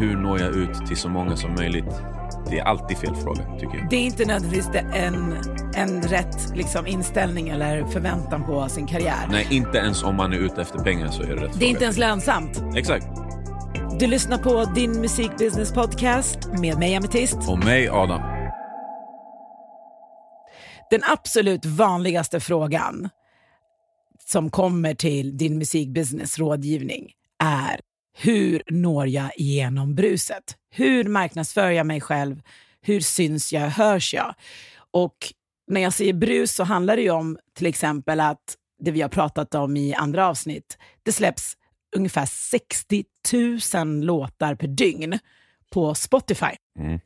[0.00, 2.02] Hur når jag ut till så många som möjligt?
[2.50, 3.90] Det är alltid fel fråga, tycker jag.
[3.90, 5.36] Det är inte nödvändigtvis en,
[5.74, 9.28] en rätt liksom, inställning eller förväntan på sin karriär.
[9.30, 11.50] Nej, inte ens om man är ute efter pengar så är det rätt Det är
[11.52, 11.66] fråga.
[11.66, 12.62] inte ens lönsamt.
[12.76, 13.06] Exakt.
[14.00, 17.38] Du lyssnar på din musikbusiness podcast med mig Ametist.
[17.48, 18.20] Och mig, Adam.
[20.90, 23.08] Den absolut vanligaste frågan
[24.30, 27.12] som kommer till din musikbusiness rådgivning
[27.42, 27.80] är
[28.18, 30.56] hur når jag igenom bruset?
[30.70, 32.42] Hur marknadsför jag mig själv?
[32.80, 33.68] Hur syns jag?
[33.68, 34.34] Hörs jag?
[34.90, 35.16] Och
[35.66, 39.08] när jag säger brus så handlar det ju om till exempel att det vi har
[39.08, 41.56] pratat om i andra avsnitt, det släpps
[41.96, 43.04] ungefär 60
[43.74, 45.18] 000 låtar per dygn
[45.70, 46.56] på Spotify.
[46.78, 47.00] Mm.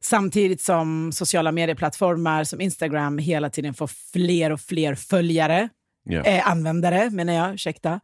[0.00, 5.68] Samtidigt som sociala medieplattformar som Instagram hela tiden får fler och fler följare,
[6.04, 6.22] Ja.
[6.22, 8.00] eh, användare menar jag, ursäkta.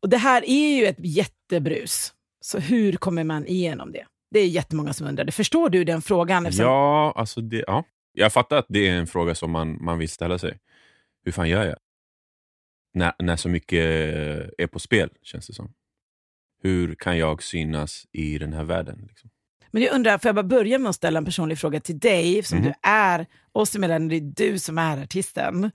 [0.00, 2.12] Och det här är ju ett jättebrus.
[2.40, 4.06] Så hur kommer man igenom det?
[4.30, 5.30] Det är jättemånga som undrar.
[5.30, 6.46] Förstår du den frågan?
[6.46, 7.84] Eftersom- Ja, alltså det, ja.
[8.12, 10.58] Jag fattar att det är en fråga som man, man vill ställa sig.
[11.24, 11.76] Hur fan gör jag?
[12.94, 13.84] När, när så mycket
[14.58, 15.72] är på spel, känns det som.
[16.62, 19.04] Hur kan jag synas i den här världen?
[19.08, 19.30] Liksom?
[19.70, 22.42] Men jag undrar, får jag bara börja med att ställa en personlig fråga till dig,
[22.42, 22.66] som Mhm.
[22.66, 25.70] du är, oss emellan, det är du som är artisten.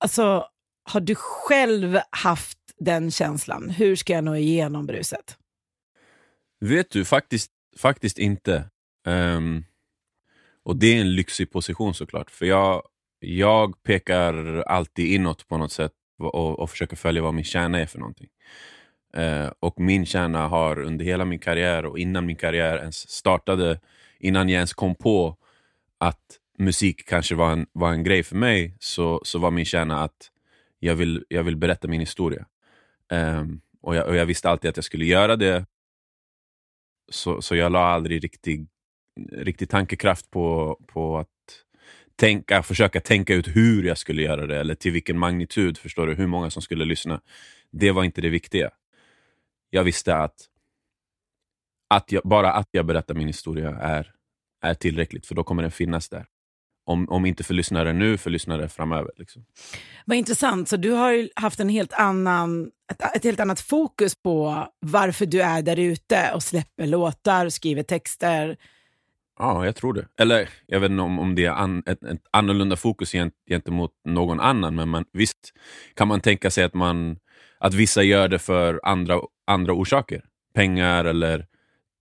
[0.00, 0.46] Alltså,
[0.84, 3.70] har du själv haft den känslan?
[3.70, 5.38] Hur ska jag nå igenom bruset?
[6.60, 8.64] Vet du, faktiskt, faktiskt inte.
[9.06, 9.64] Um,
[10.62, 12.30] och det är en lyxig position såklart.
[12.30, 12.82] För jag,
[13.20, 17.86] jag pekar alltid inåt på något sätt och, och försöker följa vad min kärna är
[17.86, 18.28] för någonting.
[19.16, 23.80] Uh, och min kärna har under hela min karriär och innan min karriär ens startade,
[24.18, 25.36] innan jag ens kom på
[25.98, 30.04] att musik kanske var en, var en grej för mig, så, så var min kärna
[30.04, 30.30] att
[30.84, 32.46] jag vill, jag vill berätta min historia.
[33.12, 35.66] Um, och, jag, och jag visste alltid att jag skulle göra det
[37.08, 38.68] så, så jag la aldrig riktig,
[39.32, 41.28] riktig tankekraft på, på att
[42.16, 46.14] tänka, försöka tänka ut hur jag skulle göra det eller till vilken magnitud, förstår du,
[46.14, 47.20] hur många som skulle lyssna.
[47.70, 48.70] Det var inte det viktiga.
[49.70, 50.48] Jag visste att,
[51.94, 54.14] att jag, bara att jag berättar min historia är,
[54.60, 56.26] är tillräckligt, för då kommer den finnas där.
[56.86, 59.10] Om, om inte för lyssnare nu, för lyssnare framöver.
[59.16, 59.44] Liksom.
[60.04, 64.14] Vad intressant, så du har ju haft en helt annan, ett, ett helt annat fokus
[64.22, 68.56] på varför du är där ute och släpper låtar, skriver texter.
[69.38, 70.06] Ja, jag tror det.
[70.18, 73.90] Eller jag vet inte om, om det är an, ett, ett annorlunda fokus gent, gentemot
[74.04, 75.52] någon annan, men man, visst
[75.94, 77.18] kan man tänka sig att, man,
[77.58, 80.24] att vissa gör det för andra, andra orsaker.
[80.54, 81.46] Pengar eller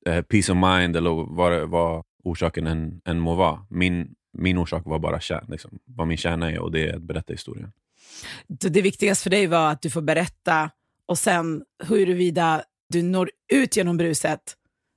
[0.06, 3.66] eh, peace of mind eller vad, vad orsaken än, än må vara.
[3.70, 5.80] Min, min orsak var bara kärn, liksom.
[5.86, 7.72] vad min kärna är och det är att berätta historien.
[8.48, 10.70] Det viktigaste för dig var att du får berätta
[11.06, 14.40] och sen huruvida du når ut genom bruset,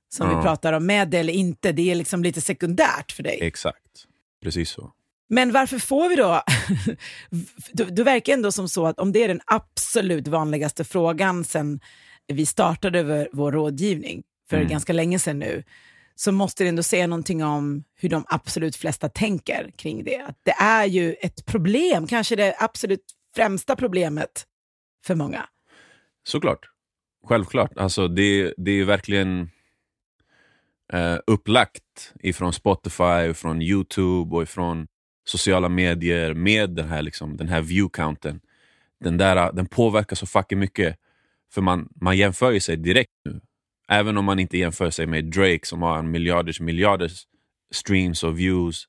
[0.09, 0.37] som Ja.
[0.37, 3.37] vi pratar om, med det eller inte, det är liksom lite sekundärt för dig.
[3.41, 4.05] Exakt,
[4.43, 4.91] precis så.
[5.29, 6.41] Men varför får vi då...
[7.73, 11.79] då, då verkar ändå som så att om det är den absolut vanligaste frågan sen
[12.27, 14.69] vi startade vår rådgivning för Mm.
[14.69, 15.63] ganska länge sedan nu,
[16.19, 20.19] så måste det ändå säga någonting om hur de absolut flesta tänker kring det.
[20.19, 23.03] Att det är ju ett problem, kanske det absolut
[23.35, 24.45] främsta problemet
[25.05, 25.45] för många.
[26.23, 26.69] Såklart.
[27.25, 27.77] Självklart.
[27.77, 29.49] Alltså det, det är verkligen
[30.93, 34.87] eh, upplagt ifrån Spotify, från Youtube och ifrån
[35.25, 38.39] sociala medier med den här, liksom, den här view-counten.
[38.99, 40.97] Den, där, den påverkar så fucking mycket.
[41.51, 43.41] För man, man jämför ju sig direkt nu.
[43.87, 47.23] Även om man inte jämför sig med Drake som har en miljarders miljarders
[47.71, 48.87] streams och views.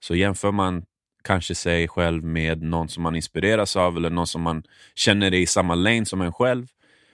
[0.00, 0.84] Så jämför man
[1.24, 4.62] kanske sig själv med någon som man inspireras av eller någon som man
[4.94, 6.66] känner är i samma lane som en själv.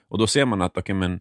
[0.09, 1.19] Och då ser man att okay, men,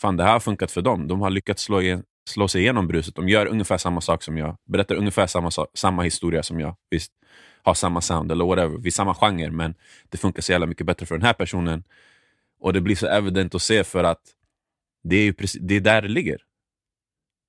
[0.00, 1.08] fan, det här har funkat för dem.
[1.08, 3.14] De har lyckats slå, igen, slå sig igenom bruset.
[3.14, 4.56] De gör ungefär samma sak som jag.
[4.68, 6.76] Berättar ungefär samma, samma historia som jag.
[6.90, 7.12] Visst,
[7.62, 8.78] har samma sound eller whatever.
[8.78, 9.74] Vi är samma genre, men
[10.08, 11.84] det funkar så jävla mycket bättre för den här personen.
[12.60, 14.22] Och det blir så evident att se för att
[15.02, 16.42] det är, ju precis, det är där det ligger.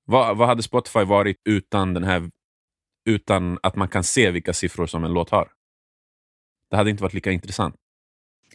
[0.04, 2.30] Vad, vad hade Spotify varit utan den här
[3.04, 5.52] utan att man kan se vilka siffror som en låt har?
[6.70, 7.76] Det hade inte varit lika intressant.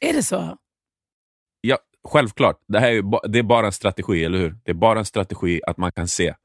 [0.02, 0.58] Är det så?
[1.62, 2.64] Ja, självklart.
[2.68, 4.58] Det, här är det är bara en strategi, eller hur?
[4.64, 6.36] Det är bara en strategi att man kan se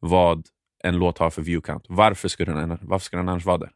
[0.00, 0.46] vad
[0.84, 1.84] en låt har för view count.
[1.88, 3.72] Varför ska den, varför ska den annars vara där?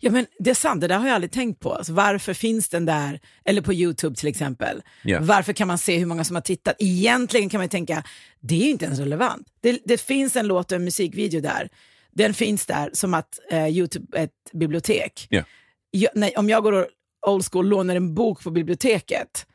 [0.00, 1.74] Ja, men det är sant, det där har jag aldrig tänkt på.
[1.74, 4.82] Alltså, varför finns den där, eller på YouTube till exempel?
[5.02, 5.18] Ja.
[5.22, 6.76] Varför kan man se hur många som har tittat?
[6.78, 8.02] Egentligen kan man tänka,
[8.40, 9.46] det är ju inte ens relevant.
[9.60, 11.68] Det, det finns en låt och en musikvideo där.
[12.12, 15.26] Den finns där som att eh, YouTube är ett bibliotek.
[15.30, 15.42] Ja.
[15.90, 16.88] Jag, nej, om jag går
[17.26, 19.46] old school, lånar en bok på biblioteket,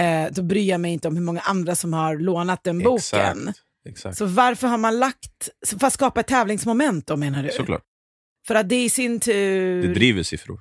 [0.00, 3.48] eh, då bryr jag mig inte om hur många andra som har lånat den boken.
[3.48, 3.62] Exakt.
[3.88, 4.18] Exakt.
[4.18, 7.50] Så varför har man lagt, för att skapa ett tävlingsmoment då menar du?
[7.50, 7.82] Såklart.
[8.46, 10.60] För att det i sin tur, Det driver siffror.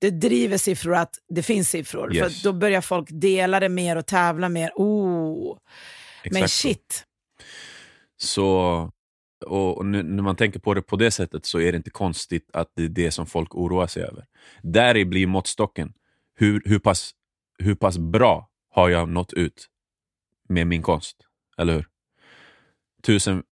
[0.00, 2.16] det driver siffror att det finns siffror.
[2.16, 2.42] Yes.
[2.42, 4.72] För då börjar folk dela det mer och tävla mer.
[4.74, 5.58] Oh.
[6.24, 7.04] Men Exakt shit.
[8.16, 8.90] Så,
[9.46, 12.50] och nu, när man tänker på det på det sättet så är det inte konstigt
[12.52, 14.26] att det är det som folk oroar sig över.
[14.62, 15.92] Där blir måttstocken.
[16.34, 17.10] Hur, hur, pass,
[17.58, 19.66] hur pass bra har jag nått ut
[20.48, 21.16] med min konst?
[21.58, 21.86] Eller hur?
[23.02, 23.42] Tusen,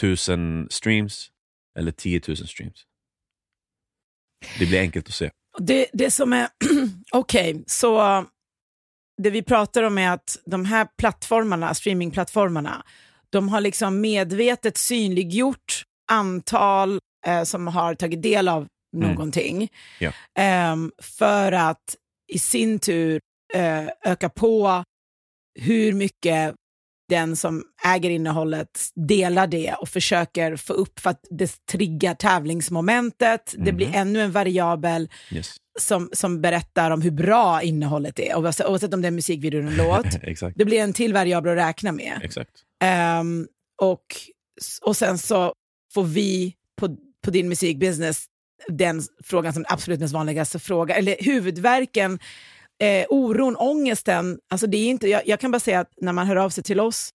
[0.00, 1.30] tusen streams
[1.78, 2.84] eller 10 000 streams.
[4.58, 5.30] Det blir enkelt att se.
[5.58, 6.48] Det, det som är,
[7.12, 8.24] okej, så
[9.22, 12.84] det vi pratar om är att de här plattformarna, streamingplattformarna,
[13.30, 19.08] de har liksom medvetet synliggjort antal eh, som har tagit del av Mm.
[19.08, 19.68] någonting.
[20.00, 20.12] Ja.
[20.38, 21.96] Ehm, för att
[22.32, 23.20] i sin tur
[23.54, 24.84] eh, öka på
[25.60, 26.54] hur mycket
[27.16, 33.54] den som äger innehållet delar det och försöker få upp för att det triggar tävlingsmomentet.
[33.58, 33.94] Det blir Mhm.
[33.94, 35.56] ännu en variabel Yes.
[35.80, 39.70] som, som berättar om hur bra innehållet är, oavsett, om det är en musikvideo eller
[39.70, 40.06] en låt.
[40.56, 42.20] Det blir en till variabel att räkna med.
[42.82, 43.46] Ehm,
[43.82, 44.04] och,
[44.82, 45.52] och sen så
[45.94, 48.24] får vi på, på din musikbusiness
[48.68, 52.18] den frågan som absolut mest vanligaste frågan, eller huvudvärken,
[52.84, 54.38] eh, oron, ångesten.
[54.50, 56.64] Alltså det är inte, jag, jag kan bara säga att när man hör av sig
[56.64, 57.10] till oss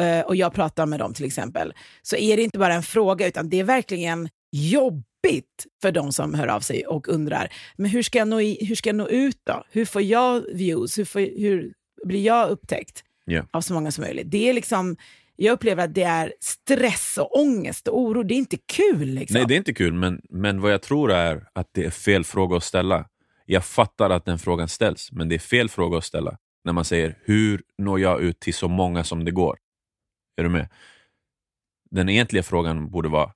[0.00, 1.72] eh, och jag pratar med dem till exempel,
[2.02, 6.34] så är det inte bara en fråga, utan det är verkligen jobbigt för de som
[6.34, 9.08] hör av sig och undrar, men hur ska jag nå, i, hur ska jag nå
[9.08, 9.64] ut då?
[9.70, 10.98] Hur får jag views?
[10.98, 11.72] Hur, får, hur
[12.04, 13.04] blir jag upptäckt?
[13.24, 13.46] Ja.
[13.50, 14.30] av så många som möjligt.
[14.30, 14.96] Det är liksom,
[15.36, 18.22] jag upplever att det är stress och ångest och oro.
[18.22, 19.08] Det är inte kul.
[19.08, 19.34] Liksom.
[19.34, 22.24] Nej, det är inte kul, men, men vad jag tror är att det är fel
[22.24, 23.06] fråga att ställa.
[23.44, 26.84] Jag fattar att den frågan ställs, men det är fel fråga att ställa när man
[26.84, 29.58] säger hur når jag ut till så många som det går?
[30.36, 30.68] Är du med?
[31.90, 33.32] Den egentliga frågan borde vara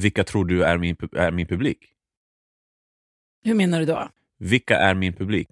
[0.00, 1.92] vilka tror du är min, är min publik?
[3.42, 4.08] Hur menar du då?
[4.38, 5.48] Vilka är min publik?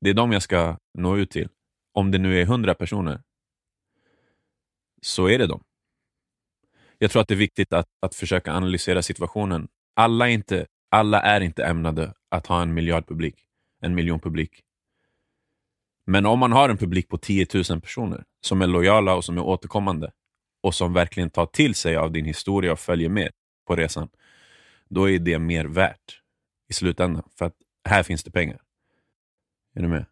[0.00, 1.48] Det är dem jag ska nå ut till.
[1.92, 3.22] Om det nu är hundra personer,
[5.02, 5.64] så är det dem.
[6.98, 9.68] Jag tror att det är viktigt att, att försöka analysera situationen.
[9.94, 13.34] Alla är, inte, alla är inte ämnade att ha en miljard publik,
[13.80, 14.62] en miljon publik.
[16.06, 19.38] Men om man har en publik på 10 000 personer som är lojala och som
[19.38, 20.12] är återkommande
[20.62, 23.30] och som verkligen tar till sig av din historia och följer med
[23.66, 24.08] på resan,
[24.88, 26.20] då är det mer värt
[26.68, 27.28] i slutändan.
[27.38, 27.56] För att
[27.88, 28.60] här finns det pengar.
[29.74, 30.06] Är du med?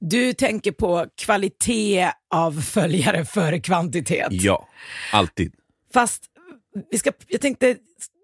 [0.00, 4.28] Du tänker på kvalitet av följare före kvantitet.
[4.30, 4.68] Ja,
[5.12, 5.54] alltid.
[5.92, 6.30] Fast
[6.90, 7.76] vi ska, jag tänkte,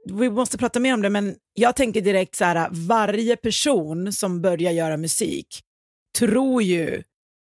[0.05, 4.43] vi måste prata mer om det, men jag tänker direkt så här, varje person som
[4.43, 5.61] börjar göra musik
[6.19, 7.03] tror ju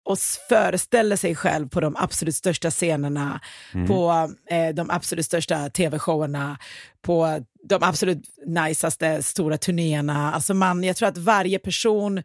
[0.06, 0.20] och
[0.50, 3.40] föreställer sig själv på de absolut största scenerna,
[3.74, 3.88] Mm.
[3.88, 6.58] på eh, de absolut största tv-showerna,
[7.02, 10.34] på de absolut najsaste stora turnéerna.
[10.34, 12.24] Alltså man, jag tror att varje person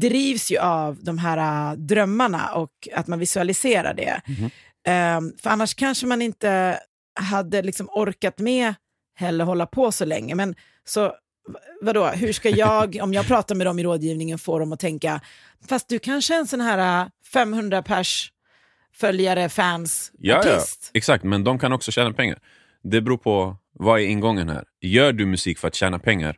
[0.00, 4.20] drivs ju av de här äh, drömmarna och att man visualiserar det.
[4.26, 4.50] Mhm.
[4.86, 6.80] Ehm, för annars kanske man inte
[7.20, 8.74] hade liksom orkat med
[9.20, 10.34] heller hålla på så länge.
[10.34, 11.14] Men så
[11.80, 15.20] vadå, hur ska jag, om jag pratar med dem i rådgivningen, få dem att tänka,
[15.68, 18.32] fast du kanske är en sån här äh, 500 pers
[18.94, 20.90] följare, fans, Ja, ja, artist.
[20.94, 21.24] exakt.
[21.24, 22.38] Men de kan också tjäna pengar.
[22.82, 24.64] Det beror på vad är ingången här.
[24.80, 26.36] Gör du musik för att tjäna pengar?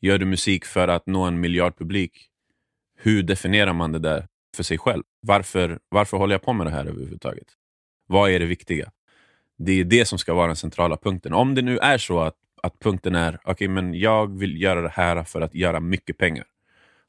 [0.00, 2.26] Gör du musik för att nå en miljard publik?
[2.98, 5.02] Hur definierar man det där för sig själv?
[5.20, 7.46] Varför, varför håller jag på med det här överhuvudtaget?
[8.06, 8.90] Vad är det viktiga?
[9.58, 11.32] Det är det som ska vara den centrala punkten.
[11.32, 14.88] Om det nu är så att, att punkten är okej, men jag vill göra det
[14.88, 16.44] här för att göra mycket pengar.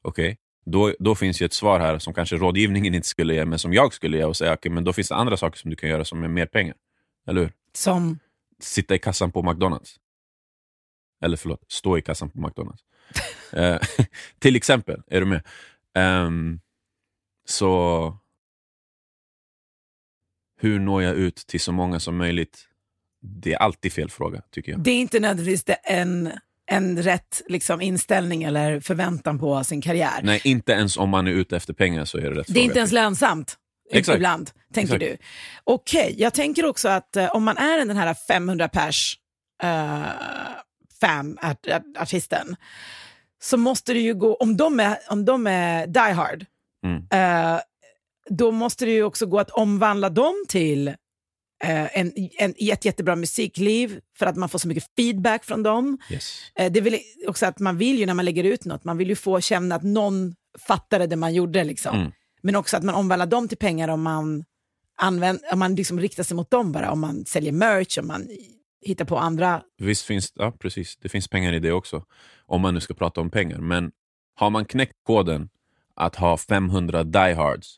[0.02, 3.58] Okej, då, då finns ju ett svar här som kanske rådgivningen inte skulle ge, men
[3.58, 5.76] som jag skulle ge och säga okej, men då finns det andra saker som du
[5.76, 6.76] kan göra som är mer pengar.
[7.26, 7.52] Eller hur?
[7.72, 8.18] Som,
[8.60, 9.96] Sitta i kassan på McDonalds.
[11.22, 12.82] Eller förlåt, stå i kassan på McDonalds.
[13.52, 13.78] Eh,
[14.38, 15.42] till exempel, är du med?
[15.94, 16.60] Ehm,
[17.44, 18.18] så
[20.60, 22.58] hur når jag ut till så många som möjligt?
[23.22, 24.80] Det är alltid fel fråga, tycker jag.
[24.80, 26.32] det är inte nödvändigtvis det en,
[26.70, 30.20] en rätt liksom, inställning eller förväntan på sin karriär.
[30.22, 32.64] Nej, inte ens om man är ute efter pengar så är det rätt Det är
[32.64, 33.56] inte ens lönsamt.
[33.92, 34.16] Exakt.
[34.16, 35.20] Ibland, tänker Exakt.
[35.20, 35.26] du.
[35.64, 39.18] Okej, jag tänker också att eh, om man är den här 500 pers
[39.64, 40.06] uh,
[41.00, 42.56] fan, art, art, artisten,
[43.42, 46.46] så måste det ju gå, om de är, om de är die hard,
[46.84, 46.96] Mm.
[47.12, 47.60] eh,
[48.30, 53.16] då måste det ju också gå att omvandla dem till eh, en, en jätte, jättebra
[53.16, 55.98] musikliv för att man får så mycket feedback från dem.
[56.10, 56.40] Yes.
[56.54, 59.08] Eh, det väl också att man vill ju när man lägger ut något, man vill
[59.08, 61.64] ju få känna att någon fattade det man gjorde.
[61.64, 61.96] Liksom.
[61.96, 62.12] Mm.
[62.42, 64.44] Men också att man omvandlar dem till pengar om man,
[64.96, 66.90] använd, om man liksom riktar sig mot dem bara.
[66.90, 68.28] Om man säljer merch, om man
[68.84, 69.62] hittar på andra.
[69.78, 70.96] Visst finns ja, precis.
[70.96, 72.04] det finns pengar i det också,
[72.46, 73.58] om man nu ska prata om pengar.
[73.58, 73.92] Men
[74.34, 75.48] har man knäckt koden
[75.94, 77.76] att ha 500 diehards,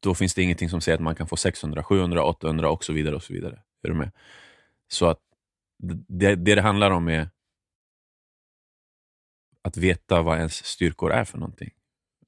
[0.00, 2.92] då finns det ingenting som säger att man kan få 600, 700, 800 och så
[2.92, 3.16] vidare.
[3.16, 3.62] och Så vidare.
[3.82, 4.10] Är du med?
[4.88, 5.20] Så att
[6.08, 7.28] det, det det handlar om är
[9.62, 11.70] att veta vad ens styrkor är för någonting.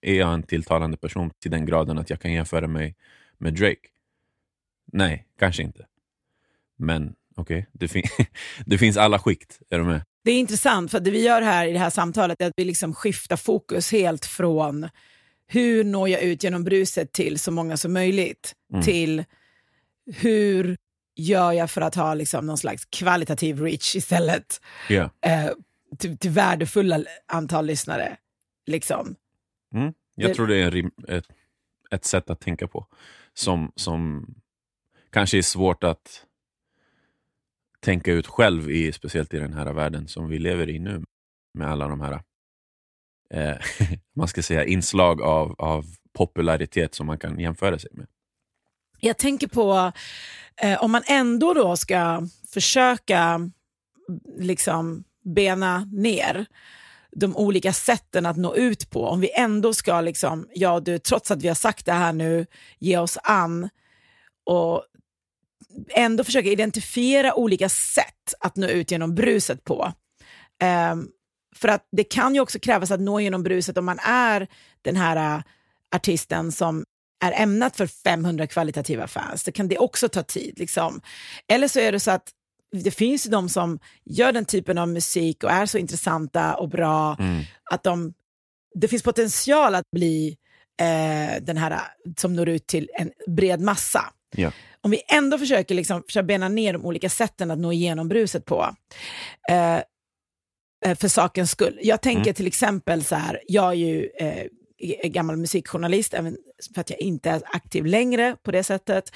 [0.01, 2.97] Är jag en tilltalande person till den graden att jag kan jämföra mig
[3.39, 3.89] med Drake?
[4.93, 5.87] Nej, kanske inte.
[6.77, 8.03] Men okej, okay, det, fin
[8.67, 9.61] det finns alla skikt.
[9.71, 10.03] Är du med?
[10.25, 12.65] Det är intressant, för det vi gör här i det här samtalet är att vi
[12.65, 14.89] liksom skiftar fokus helt från
[15.53, 18.83] hur når jag ut genom bruset till så många som möjligt, Mm.
[18.85, 19.25] till
[20.07, 20.77] hur
[21.17, 25.11] gör jag för att ha liksom någon slags kvalitativ reach istället, Ja.
[25.27, 25.51] eh,
[25.99, 28.17] till, till värdefulla antal lyssnare.
[28.67, 29.15] Liksom.
[29.75, 29.93] Mm.
[30.15, 31.25] Jag Det- tror det är ett,
[31.91, 32.87] ett sätt att tänka på
[33.35, 34.27] som, som
[35.11, 36.27] kanske är svårt att
[37.81, 41.05] tänka ut själv, i, speciellt i den här världen som vi lever i nu
[41.55, 42.21] med alla de här
[43.35, 43.57] eh,
[44.17, 48.07] man ska säga inslag av, av popularitet som man kan jämföra sig med.
[49.01, 49.93] Jag tänker på,
[50.63, 52.23] eh, om man ändå då ska
[52.53, 53.51] försöka
[54.39, 56.47] liksom bena ner
[57.13, 59.07] de olika sätten att nå ut på.
[59.07, 62.47] Om vi ändå ska, liksom, ja du, trots att vi har sagt det här nu,
[62.79, 63.69] ge oss an
[64.45, 64.85] och
[65.89, 69.93] ändå försöka identifiera olika sätt att nå ut genom bruset på.
[70.63, 71.09] Ehm,
[71.57, 74.47] för att det kan ju också krävas att nå genom bruset om man är
[74.83, 75.43] den här äh,
[75.97, 76.85] artisten som
[77.25, 79.45] är ämnat för 500 kvalitativa fans.
[79.45, 80.59] Det kan det också ta tid.
[80.59, 81.01] Liksom.
[81.49, 82.29] Eller så är det så att
[82.73, 86.69] det finns ju de som gör den typen av musik och är så intressanta och
[86.69, 87.43] bra Mm.
[87.71, 88.15] att de,
[88.75, 90.37] det finns potential att bli
[90.81, 91.81] eh, den här
[92.17, 94.05] som når ut till en bred massa.
[94.37, 94.53] Ja.
[94.81, 98.75] Om vi ändå försöker liksom, bena ner de olika sätten att nå igenom bruset på,
[99.51, 99.79] eh,
[100.95, 101.79] för sakens skull.
[101.83, 102.35] Jag tänker Mm.
[102.35, 104.47] till exempel så här, jag är ju eh,
[105.09, 106.37] gammal musikjournalist, även
[106.75, 109.13] för att jag inte är aktiv längre på det sättet,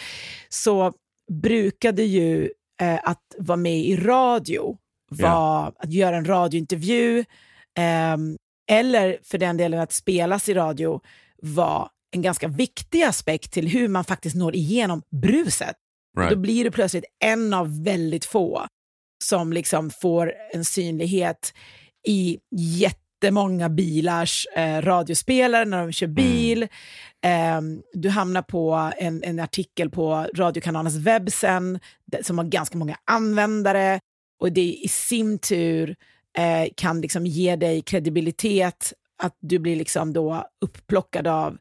[0.48, 0.92] så
[1.32, 4.76] brukade ju eh, att vara med i radio,
[5.10, 7.24] var, att göra en radiointervju,
[7.78, 8.36] ehm,
[8.70, 11.00] eller för den delen att spelas i radio,
[11.42, 15.76] var en ganska viktig aspekt till hur man faktiskt når igenom bruset.
[16.18, 16.30] Right.
[16.30, 18.66] Då blir du plötsligt en av väldigt få
[19.24, 21.54] som liksom får en synlighet
[22.06, 26.68] i jättemånga bilars eh, radiospelare när de kör bil.
[27.22, 31.80] Ehm, du hamnar på en, en artikel på radiokanalens webb sen,
[32.22, 34.00] som har ganska många användare.
[34.40, 35.96] Och det i sin tur
[36.38, 41.58] eh, kan liksom ge dig kredibilitet, att du blir liksom då upplockad av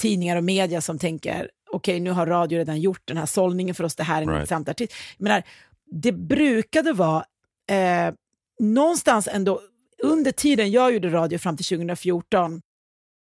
[0.00, 3.84] tidningar och media som tänker okej, nu har radio redan gjort den här sållningen för
[3.84, 4.40] oss, det här är en Right.
[4.40, 4.92] intressant artist.
[5.18, 5.42] Jag menar,
[5.90, 7.24] det brukade vara
[7.70, 8.14] eh,
[8.60, 9.60] någonstans ändå,
[10.02, 12.62] under tiden jag gjorde radio fram till 2014,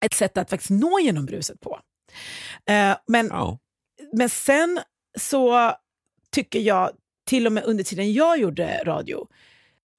[0.04, 1.80] ett sätt att faktiskt nå genom bruset på.
[2.70, 3.58] Eh, men Ja.
[4.12, 4.80] men sen
[5.18, 5.72] så
[6.32, 6.90] tycker jag,
[7.26, 9.26] till och med under tiden jag gjorde radio,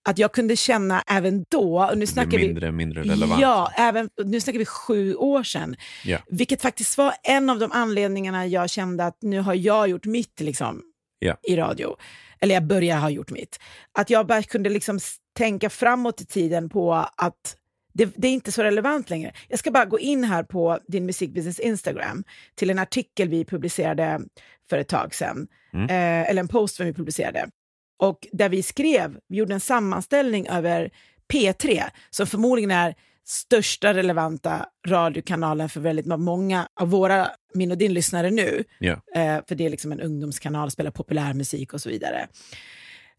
[0.10, 3.42] att jag kunde känna även då, och nu snackar blir vi mindre mindre relevant.
[3.42, 5.76] Ja, även, nu snackar vi sju år sedan.
[6.06, 6.18] Ja.
[6.28, 10.40] Vilket faktiskt var en av de anledningarna jag kände att nu har jag gjort mitt
[10.40, 10.82] liksom,
[11.20, 11.38] Ja.
[11.44, 11.96] i radio.
[12.42, 13.60] Eller jag börjar ha gjort mitt.
[13.92, 15.00] Att jag bara kunde liksom
[15.38, 17.56] tänka framåt i tiden på att
[17.94, 19.32] det, det är inte så relevant längre.
[19.48, 22.24] Jag ska bara gå in här på din musikbusiness Instagram
[22.56, 24.22] till en artikel vi publicerade
[24.70, 25.48] för ett tag sedan.
[25.74, 25.84] Mm.
[25.84, 27.50] Eh, eller en post som vi publicerade.
[27.98, 30.92] Och där vi skrev, vi gjorde en sammanställning över
[31.34, 32.96] P3, som förmodligen är
[33.30, 38.64] största relevanta radiokanalen för väldigt många av våra, min och din lyssnare nu.
[38.80, 38.92] Ja.
[39.16, 42.28] Eh, för det är liksom en ungdomskanal, spelar populärmusik och så vidare.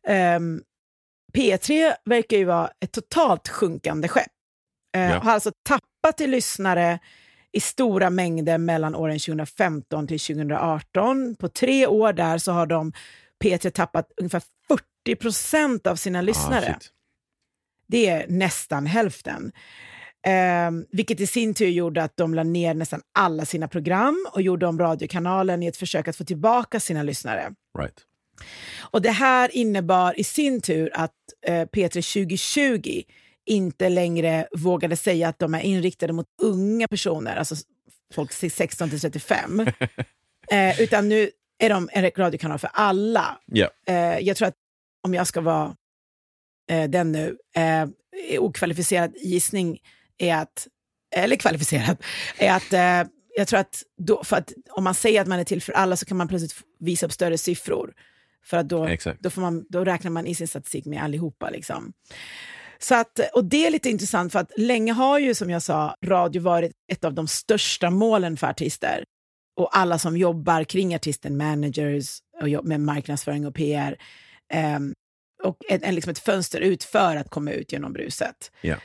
[0.06, 0.62] Ehm,
[1.32, 4.26] P3 verkar ju vara ett totalt sjunkande skepp.
[4.96, 5.18] Eh, Ja.
[5.18, 6.98] Har alltså tappat i lyssnare
[7.52, 11.36] i stora mängder mellan åren 2015 till 2018.
[11.36, 12.92] På tre år där så har de
[13.44, 16.74] P3 tappat ungefär 40 procent av sina lyssnare.
[16.78, 16.84] Ah.
[17.88, 19.52] Det är nästan hälften.
[20.26, 24.42] Ehm, vilket i sin tur gjorde att de la ner nästan alla sina program och
[24.42, 27.52] gjorde om radiokanalen i ett försök att få tillbaka sina lyssnare.
[27.78, 28.04] right.
[28.80, 31.14] Och det här innebar i sin tur att
[31.46, 33.02] eh, P3 2020
[33.46, 37.54] inte längre vågade säga att de är inriktade mot unga personer, alltså
[38.14, 39.60] folk 16 till 35.
[40.50, 43.38] eh, utan nu är de en radiokanal för alla.
[43.46, 43.70] Ja.
[43.86, 44.56] Eh, jag tror att
[45.06, 45.76] om jag ska vara
[46.70, 47.88] eh, den nu, eh,
[48.40, 49.80] okvalificerad gissning
[50.20, 50.66] är att,
[51.16, 51.96] eller kvalificerad,
[52.38, 55.44] är att eh, jag tror att, då, för att om man säger att man är
[55.44, 57.92] till för alla så kan man plötsligt visa upp större siffror.
[58.44, 59.22] För att då, Exakt.
[59.22, 61.50] då, får man, då räknar man i sin statistik med allihopa.
[61.50, 61.92] Liksom.
[62.78, 65.94] Så att, och det är lite intressant för att länge har ju som jag sa
[66.04, 69.04] radio varit ett av de största målen för artister.
[69.56, 73.96] Och alla som jobbar kring artisten, managers och med marknadsföring och PR.
[74.52, 74.94] ehm,
[75.42, 78.50] och en, en, liksom ett fönster ut för att komma ut genom bruset.
[78.60, 78.76] Ja.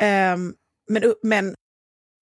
[0.00, 0.54] Ehm,
[0.90, 1.54] men, men,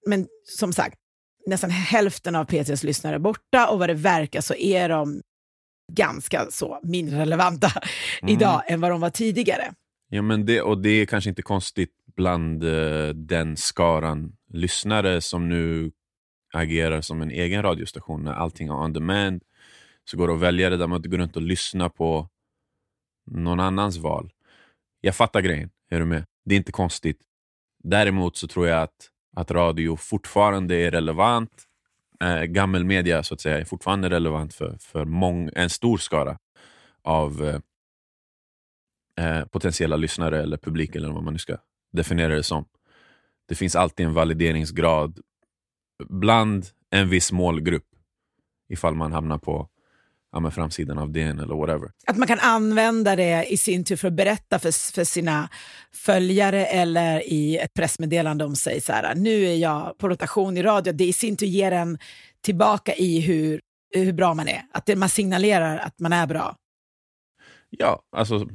[0.07, 0.99] men som sagt,
[1.47, 5.23] nästan hälften av P3s lyssnare är borta och vad det verkar så är de
[5.93, 7.69] ganska så mindre relevanta
[8.23, 8.35] Mm.
[8.35, 9.73] idag än vad de var tidigare.
[10.09, 15.49] Ja, men det, och det är kanske inte konstigt bland eh, den skaran lyssnare som
[15.49, 15.93] nu
[16.53, 19.43] agerar som en egen radiostation när allting är on demand.
[20.05, 22.29] Så går det att välja det där man inte går runt och lyssna på
[23.31, 24.33] någon annans val.
[25.01, 26.25] Jag fattar grejen, är du med?
[26.45, 27.21] Det är inte konstigt.
[27.89, 31.65] Däremot så tror jag att, att radio fortfarande är relevant.
[32.21, 36.39] Eh, gammelmedia så att säga är fortfarande relevant för, för mång, en stor skara
[37.03, 37.61] av eh,
[39.27, 41.57] eh, potentiella lyssnare eller publik eller vad man nu ska
[41.93, 42.65] definiera det som.
[43.49, 45.21] Det finns alltid en valideringsgrad
[46.09, 47.87] bland en viss målgrupp
[48.69, 49.69] ifall man hamnar på
[50.33, 51.91] ja, men framsidan av DN eller whatever.
[52.07, 55.49] Att man kan använda det i sin tur för att berätta för, för sina
[55.93, 58.81] följare eller i ett pressmeddelande om sig.
[58.81, 60.93] Så här, nu är jag på rotation i radio.
[60.93, 61.99] Det i sin tur ger en
[62.41, 63.61] tillbaka i hur,
[63.95, 64.63] hur bra man är.
[64.73, 66.57] Att det, man signalerar att man är bra.
[67.71, 68.49] Ja, alltså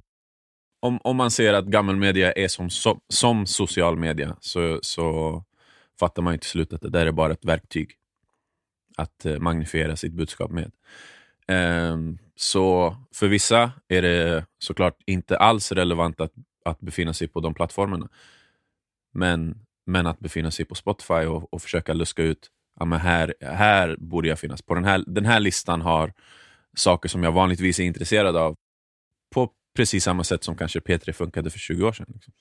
[0.81, 5.43] om, om man ser att gammelmedia är som, som, som social media så, så
[5.99, 7.91] fattar man ju till slut att det där är bara ett verktyg
[8.97, 10.71] att eh, magnifiera sitt budskap med.
[11.47, 16.31] Ehm, så för vissa är det såklart inte alls relevant att,
[16.65, 18.09] att befinna sig på de plattformarna.
[19.13, 23.33] Men, men att befinna sig på Spotify och, och försöka luska ut ja, men här,
[23.41, 24.61] här borde jag finnas.
[24.61, 26.13] På den här, den här listan har
[26.77, 28.55] saker som jag vanligtvis är intresserad av
[29.35, 32.05] på precis samma sätt som kanske P3 funkade för 20 år sedan.
[32.13, 32.33] Liksom.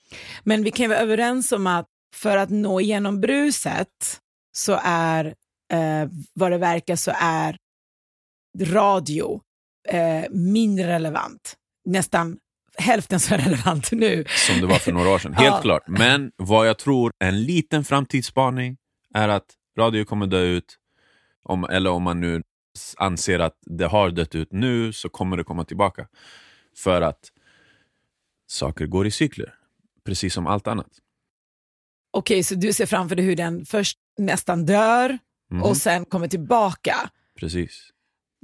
[0.43, 4.19] Men vi kan vara överens om att för att nå igenom bruset
[4.51, 5.25] så är,
[5.73, 7.57] eh, vad det verkar, så är
[8.61, 9.41] radio
[9.89, 11.55] eh, mindre relevant.
[11.85, 12.37] Nästan
[12.77, 14.25] hälften så relevant nu.
[14.47, 15.61] Som det var för några år sedan, helt Ja.
[15.61, 15.83] klart.
[15.87, 18.77] Men vad jag tror, en liten framtidsspaning
[19.13, 19.45] är att
[19.77, 20.77] radio kommer dö ut,
[21.43, 22.41] om, eller om man nu
[22.97, 26.07] anser att det har dött ut nu, så kommer det komma tillbaka.
[26.77, 27.19] För att
[28.47, 29.53] saker går i cykler,
[30.05, 30.89] precis som allt annat.
[32.11, 35.17] Okej, så du ser framför dig hur den först nästan dör
[35.51, 36.95] Mhm, och sen kommer tillbaka.
[37.39, 37.89] Precis.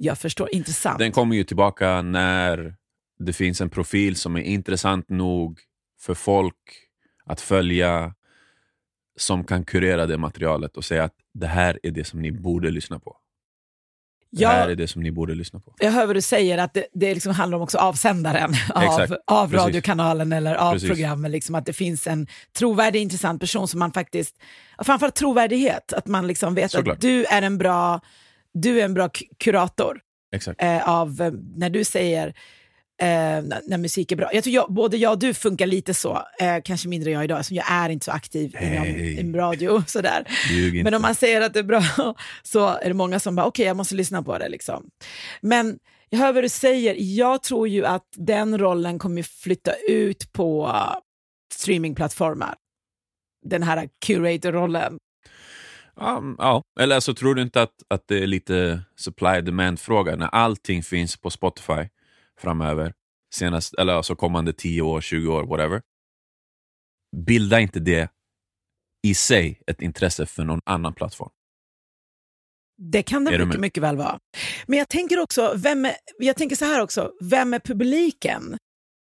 [0.02, 1.00] Jag förstår, intressant.
[1.00, 2.76] Den kommer ju tillbaka när
[3.20, 5.60] det finns en profil som är intressant nog
[6.02, 6.56] för folk
[7.26, 8.14] att följa,
[9.18, 12.72] som kan kurera det materialet och säga att det här är det som ni borde
[12.72, 13.18] lyssna på.
[14.32, 15.76] Det här är jag, det som ni borde lyssna på.
[15.80, 19.14] jag hör vad du säger, att det, det liksom handlar om också avsändaren av, Exakt,
[19.28, 20.90] av radiokanalen eller av Precis.
[20.90, 21.32] programmet.
[21.32, 24.36] Liksom, att det finns en trovärdig, intressant person som man faktiskt...
[24.84, 26.96] Framförallt trovärdighet, att man liksom vet Såklart.
[26.96, 28.02] att du är en bra,
[28.54, 30.02] du är en bra kurator.
[30.58, 32.28] Eh, av eh, när du säger
[33.02, 33.06] eh,
[33.44, 34.34] när, när musik är bra.
[34.34, 37.46] Jag tror jag, både jag och du funkar lite så, eh, kanske mindre jag idag,
[37.46, 39.20] som jag är inte så aktiv Hey.
[39.20, 39.84] inom radio.
[39.88, 40.28] Sådär.
[40.84, 41.84] Men om man säger att det är bra
[42.44, 44.50] så är det många som bara, okej jag måste lyssna på det.
[44.50, 44.90] Liksom.
[45.42, 50.32] Men jag hör vad du säger, jag tror ju att den rollen kommer flytta ut
[50.34, 50.76] på
[51.54, 52.56] streamingplattformar.
[53.46, 54.98] Den här curator-rollen.
[56.00, 56.64] Ja, ja.
[56.80, 60.84] Eller så tror du inte att, att det är lite supply demand fråga när allting
[60.84, 61.90] finns på Spotify
[62.40, 62.94] framöver,
[63.36, 65.82] senast, eller alltså kommande 10 år, 20 år, whatever.
[67.26, 68.12] Bilda inte det
[69.08, 71.30] i sig ett intresse för någon annan plattform.
[72.82, 74.20] Det kan det mycket, mycket väl vara.
[74.68, 78.58] Men jag tänker också, vem är, jag tänker så här också, vem är publiken?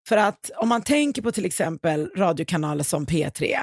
[0.08, 3.56] För att om man tänker på till exempel radiokanaler som P3,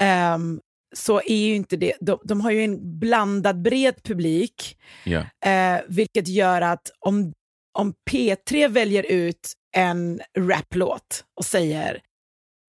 [0.00, 0.60] ehm,
[0.96, 5.24] så är ju inte det, de, de har ju en blandad bred publik, Ja.
[5.50, 7.32] eh, vilket gör att om,
[7.78, 12.00] om P3 väljer ut en raplåt och säger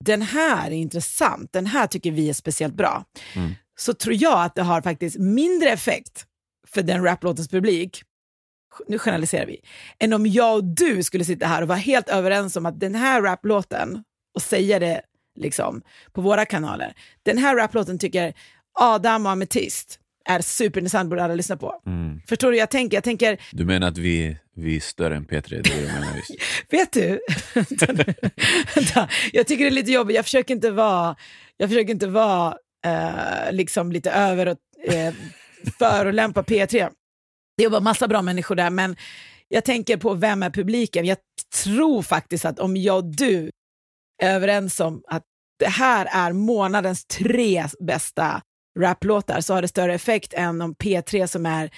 [0.06, 3.52] den här är intressant, den här tycker vi är speciellt bra, Mm.
[3.80, 6.26] så tror jag att det har faktiskt mindre effekt
[6.68, 8.02] för den raplåtens publik,
[8.88, 9.60] nu generaliserar vi,
[10.00, 12.96] än om jag och du skulle sitta här och vara helt överens om att den
[12.96, 14.04] här raplåten,
[14.36, 15.02] och säga det
[15.38, 15.82] liksom
[16.14, 18.34] på våra kanaler, den här raplåten tycker
[18.80, 21.82] Adam och Ametist är superintressant, borde alla lyssna på.
[21.86, 22.22] Mm.
[22.28, 22.58] Förstår du?
[22.58, 25.50] Jag tänker, jag tänker Du menar att vi, vi är större än P3?
[25.50, 26.32] Det är det du menar, visst?
[26.70, 27.20] vet du?
[29.34, 31.16] Jag tycker det är lite jobbigt, jag försöker inte vara,
[31.58, 35.14] jag försöker inte vara eh, liksom lite över och eh,
[35.80, 36.90] förolämpa P3.
[37.58, 38.96] Det jobbar massa bra människor där, men
[39.48, 41.06] jag tänker på vem är publiken?
[41.06, 41.18] Jag
[41.64, 43.50] tror faktiskt att om jag och du
[44.22, 45.24] överens om att
[45.60, 48.42] det här är månadens tre bästa
[48.80, 51.70] raplåtar så har det större effekt än om P3 som, är,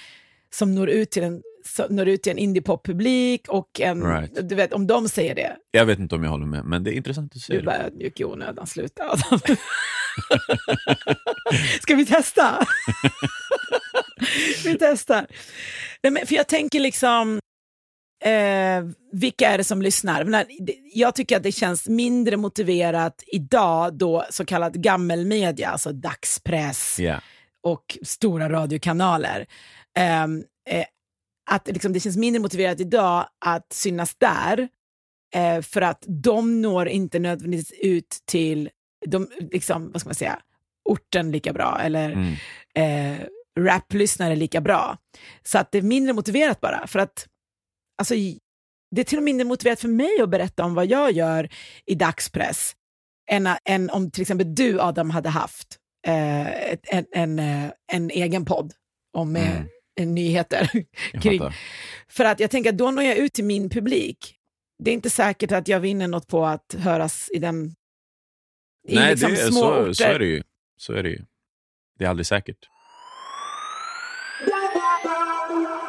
[0.54, 1.42] som når ut till en
[1.88, 4.48] når ut till en indiepop-publik och en, Right.
[4.48, 6.90] du vet, om de säger det, Jag vet inte om jag håller med, men det
[6.94, 7.62] är intressant att du se det.
[7.62, 9.16] bara ödmjuk i onödan, sluta.
[11.82, 12.66] Ska vi testa?
[14.64, 15.26] vi testar.
[16.02, 17.40] Nej, men, för jag tänker liksom,
[18.24, 20.24] eh, vilka är det som lyssnar?
[20.24, 26.96] Det- Jag tycker att det känns mindre motiverat idag då så kallad gammelmedia, alltså dagspress
[26.98, 27.20] Ja.
[27.62, 29.46] och stora radiokanaler.
[29.96, 30.84] Ehm, eh,
[31.50, 34.68] att liksom, det känns mindre motiverat idag att synas där,
[35.34, 38.70] eh, för att de når inte nödvändigtvis ut till
[39.06, 40.38] de, liksom, vad ska man säga,
[40.84, 42.34] orten lika bra, eller Mm.
[42.74, 43.26] eh,
[43.58, 44.98] raplyssnare lika bra.
[45.42, 47.26] Så att det är mindre motiverat bara, för att
[48.00, 48.14] alltså,
[48.90, 51.48] det är till och med mindre motiverat för mig att berätta om vad jag gör
[51.86, 52.72] i dagspress,
[53.30, 58.44] än, än om till exempel du Adam hade haft eh, en, en, eh, en egen
[58.44, 58.72] podd
[59.16, 59.68] om eh, Mm.
[60.00, 60.70] en nyheter.
[61.22, 61.52] Kring-.
[62.08, 64.36] För att jag tänker att då når jag ut till min publik.
[64.84, 67.74] Det är inte säkert att jag vinner något på att höras i den
[68.88, 69.92] i Nej, liksom det, små så, orter.
[69.92, 70.42] så är det ju.
[70.76, 71.24] Så är det ju.
[71.98, 72.69] Det är aldrig säkert.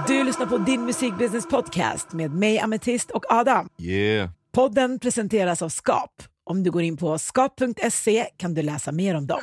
[0.08, 3.70] Du lyssnar på Din Musikbusiness Podcast med mig, Ametist och Adam.
[3.78, 4.30] Yeah.
[4.52, 6.24] Podden presenteras av Skap.
[6.44, 9.40] Om du går in på skap.se kan du läsa mer om dem.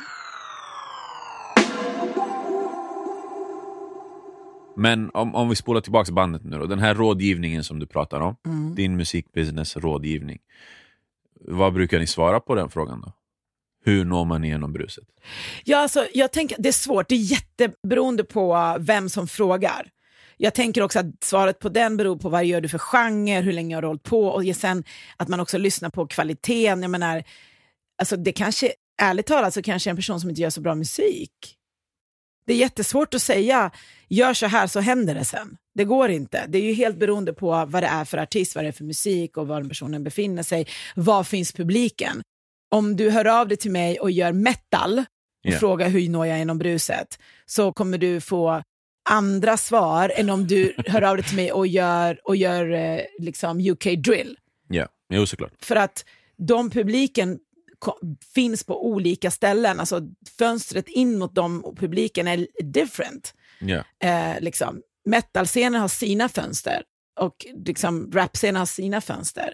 [4.75, 6.65] Men om, om vi spolar tillbaka bandet nu då.
[6.65, 8.35] Den här rådgivningen som du pratar om.
[8.45, 8.75] Mm.
[8.75, 10.39] Din musikbusiness rådgivning.
[11.41, 13.13] Vad brukar ni svara på den frågan då?
[13.85, 15.03] Hur når man igenom bruset?
[15.63, 17.09] Ja, alltså, jag tänker det är svårt.
[17.09, 19.91] Det är jätteberoende på vem som frågar.
[20.41, 23.53] Jag tänker också att svaret på den beror på vad gör du för genre, hur
[23.53, 24.83] länge har du hållit på och sen
[25.17, 26.81] att man också lyssnar på kvaliteten.
[26.81, 27.23] Jag menar,
[28.01, 31.31] alltså det kanske, ärligt talat så kanske en person som inte gör så bra musik.
[32.45, 33.71] Det är jättesvårt att säga,
[34.07, 35.57] gör så här så händer det sen.
[35.75, 36.45] Det går inte.
[36.47, 38.83] Det är ju helt beroende på vad det är för artist, vad det är för
[38.83, 40.67] musik och var den personen befinner sig.
[40.95, 42.21] Var finns publiken?
[42.71, 45.05] Om du hör av dig till mig och gör metal, och
[45.41, 45.57] Ja.
[45.59, 48.63] fråga hur når jag genom bruset, så kommer du få
[49.09, 53.01] andra svar än om du hör av dig till mig och gör, och gör eh,
[53.19, 54.37] liksom UK drill.
[54.67, 55.53] Ja, jo såklart.
[55.61, 56.05] För att
[56.37, 57.39] de publiken
[58.35, 60.01] finns på olika ställen, alltså
[60.37, 63.33] fönstret in mot dem och publiken är different.
[63.59, 63.83] Ja.
[64.07, 64.81] Eh, liksom.
[65.05, 66.83] Metalscenen har sina fönster
[67.19, 69.53] och liksom, rapscenen har sina fönster.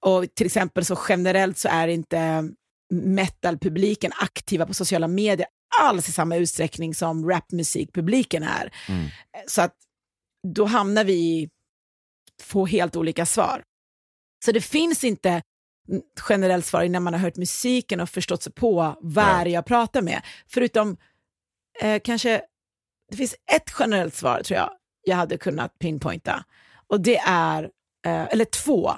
[0.00, 2.50] Och till exempel så generellt så är inte
[2.90, 5.46] metalpubliken aktiva på sociala medier
[5.80, 8.72] alls i samma utsträckning som rapmusikpubliken är.
[8.88, 9.08] Mm.
[9.46, 9.74] Så att
[10.48, 11.50] då hamnar vi i
[12.42, 13.62] två helt olika svar.
[14.44, 15.42] Så det finns inte
[16.28, 20.22] generellt svar innan man har hört musiken och förstått sig på vad jag pratar med.
[20.48, 20.96] Förutom
[21.80, 22.42] eh, kanske,
[23.10, 24.70] det finns ett generellt svar tror jag
[25.02, 26.44] jag hade kunnat pinpointa.
[26.86, 27.62] Och det är,
[28.06, 28.92] eh, eller två,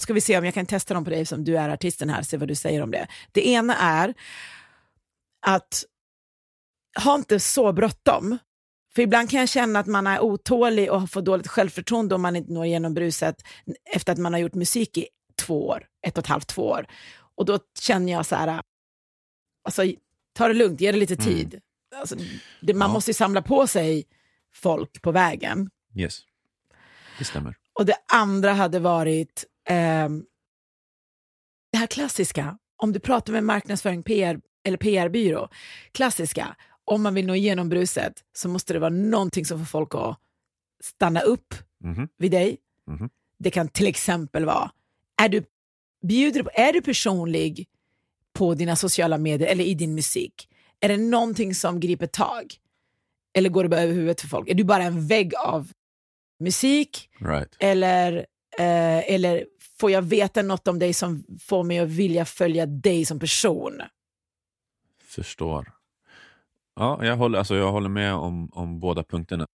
[0.00, 2.22] ska vi se om jag kan testa dem på dig som du är artisten här,
[2.22, 3.06] se vad du säger om det.
[3.32, 4.14] Det ena är
[5.46, 5.84] att
[7.04, 8.38] ha inte så bråttom.
[8.94, 12.36] För ibland kan jag känna att man är otålig och får dåligt självförtroende om man
[12.36, 13.36] inte når igenom bruset
[13.94, 16.86] efter att man har gjort musik i två år, ett och ett halvt, två år.
[17.36, 18.62] Och då känner jag så här,
[19.64, 19.82] alltså
[20.34, 21.26] ta det lugnt, ge det lite Mm.
[21.26, 21.60] tid.
[21.96, 22.16] Alltså,
[22.60, 22.92] det, man Ja.
[22.92, 24.04] måste ju samla på sig
[24.54, 25.70] folk på vägen.
[25.96, 26.20] Yes.
[27.18, 27.56] Det stämmer.
[27.78, 30.24] Och det andra hade varit ehm,
[31.72, 35.48] det här klassiska, om du pratar med marknadsföring PR, eller PR-byrå,
[35.92, 36.56] klassiska,
[36.92, 40.18] om man vill nå igenom bruset så måste det vara någonting som får folk att
[40.82, 42.08] stanna upp Mhm.
[42.18, 42.56] vid dig.
[42.86, 43.10] Mhm.
[43.38, 44.70] Det kan till exempel vara,
[45.22, 45.44] är du,
[46.02, 47.68] bjuder, är du personlig
[48.32, 50.48] på dina sociala medier eller i din musik?
[50.80, 52.54] Är det någonting som griper tag?
[53.34, 54.48] Eller går det bara över huvudet för folk?
[54.48, 55.72] Är du bara en vägg av
[56.40, 57.10] musik?
[57.20, 57.56] Right.
[57.58, 58.12] Eller,
[58.58, 59.46] eh, eller
[59.80, 63.82] får jag veta något om dig som får mig att vilja följa dig som person?
[65.04, 65.72] Förstår.
[66.76, 69.46] Ja, jag håller, alltså, jag håller med om, om båda punkterna.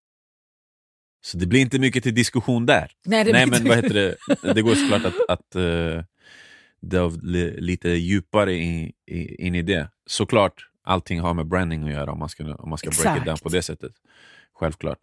[1.21, 2.91] Så det blir inte mycket till diskussion där.
[3.05, 3.93] Nej, det Nej, men inte- vad heter
[4.41, 4.53] det?
[4.53, 6.03] Det går såklart att, att uh,
[6.81, 9.89] delva li, lite djupare in, i, in i det.
[10.05, 13.25] Såklart Allting har med branding att göra om man ska, om man ska break it
[13.25, 13.91] down på det sättet.
[14.53, 14.99] Självklart.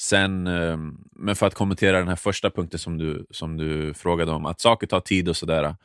[0.00, 0.76] Sen, eh,
[1.12, 4.60] men för att kommentera den här första punkten som du, som du frågade om, att
[4.60, 5.76] saker tar tid och sådär.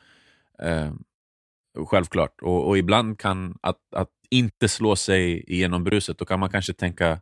[0.62, 0.92] Eh,
[1.86, 2.40] självklart.
[2.42, 6.72] Och, och ibland kan att, att inte slå sig igenom bruset, då kan man kanske
[6.72, 7.20] tänka,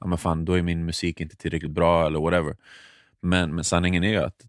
[0.00, 2.56] ja men fan, då är min musik inte tillräckligt bra eller whatever.
[3.20, 4.46] Men, men sanningen är ju att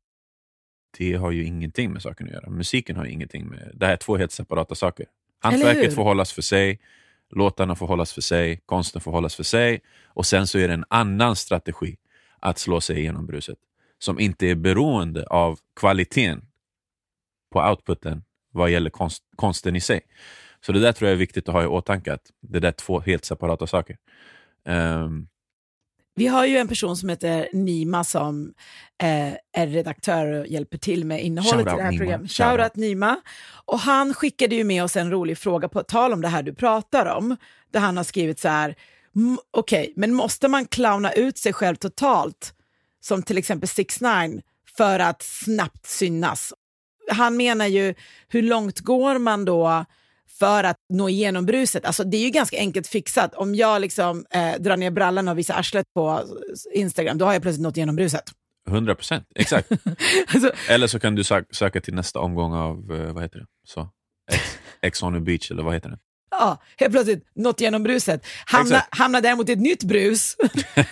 [0.97, 2.49] det har ju ingenting med saken att göra.
[2.49, 3.71] Musiken har ju ingenting med...
[3.73, 5.05] Det här är två helt separata saker.
[5.39, 6.79] Hantverket får hållas för sig,
[7.29, 9.81] låtarna får hållas för sig, konsten får hållas för sig.
[10.05, 11.97] Och sen så är det en annan strategi
[12.39, 13.57] att slå sig igenom bruset.
[13.99, 16.45] Som inte är beroende av kvaliteten
[17.51, 20.01] på outputen vad gäller konst, konsten i sig.
[20.65, 22.71] Så det där tror jag är viktigt att ha i åtanke, att det där är
[22.71, 23.97] två helt separata saker.
[24.67, 25.27] Ehm,
[26.15, 28.53] Vi har ju en person som heter Nima som
[29.03, 31.97] eh, är redaktör och hjälper till med innehållet i det här Nima.
[32.03, 32.31] programmet.
[32.31, 32.51] Shoutout.
[32.59, 33.21] Shoutout Nima.
[33.65, 36.53] Och han skickade ju med oss en rolig fråga på tal om det här du
[36.53, 37.37] pratar om.
[37.71, 38.75] Där han har skrivit så här,
[39.15, 42.53] "M- okej, men måste man clowna ut sig själv totalt,
[42.99, 44.41] som till exempel 6 9
[44.77, 46.53] för att snabbt synas?
[47.11, 47.93] Han menar ju,
[48.27, 49.85] hur långt går man då
[50.39, 51.85] för att nå igenom bruset.
[51.85, 53.35] Alltså, det är ju ganska enkelt fixat.
[53.35, 56.23] Om jag liksom, eh, drar ner brallan och visar arslet på
[56.73, 58.23] Instagram, då har jag plötsligt nått igenom bruset.
[58.67, 59.69] 100 procent, exakt.
[60.33, 63.45] Alltså, Eller så kan du sö- söka till nästa omgång av, eh, vad heter det?
[63.67, 63.89] Så,
[64.31, 65.97] Ex, Ex on the beach, eller vad heter det?
[66.33, 68.25] ja, helt plötsligt nått igenom bruset.
[68.45, 68.97] Hamna, Exakt.
[68.97, 70.35] hamnar däremot i ett nytt brus.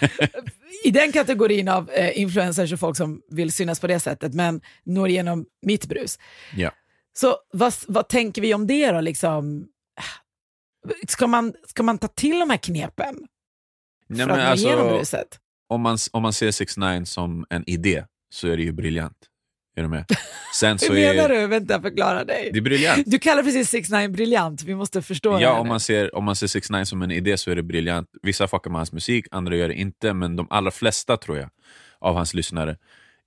[0.84, 4.62] I den kategorin av eh, influencers och folk som vill synas på det sättet, men
[4.84, 6.19] når igenom mitt brus.
[6.56, 6.71] Ja.
[7.19, 9.01] Så vad, vad tänker vi om det då?
[9.01, 9.67] Liksom?
[11.08, 13.15] Ska, man, ska man ta till de här knepen
[14.08, 15.39] Nej, för att men nå igenom alltså, bruset?
[15.69, 19.17] om, man, om man ser 6 9 som en idé så är det ju briljant.
[19.75, 20.05] Är du med?
[20.55, 21.47] Sen Hur så menar är du?
[21.47, 22.49] Vänta, förklara dig.
[22.53, 23.03] det är briljant.
[23.05, 26.36] Du kallar precis 6 9 briljant, vi måste förstå Ja, om man ser, om man
[26.36, 28.10] ser 6 9 som en idé så är det briljant.
[28.21, 30.13] Vissa fuckar med hans musik, andra gör det inte.
[30.13, 31.49] Men de allra flesta, tror jag,
[31.99, 32.77] av hans lyssnare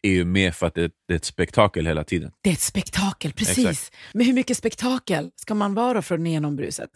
[0.03, 2.33] är ju med för att det, det är ett spektakel hela tiden.
[2.43, 3.59] Det är ett spektakel, precis.
[3.69, 3.95] Exakt.
[4.15, 6.91] Men hur mycket spektakel ska man vara för att nå igenom bruset?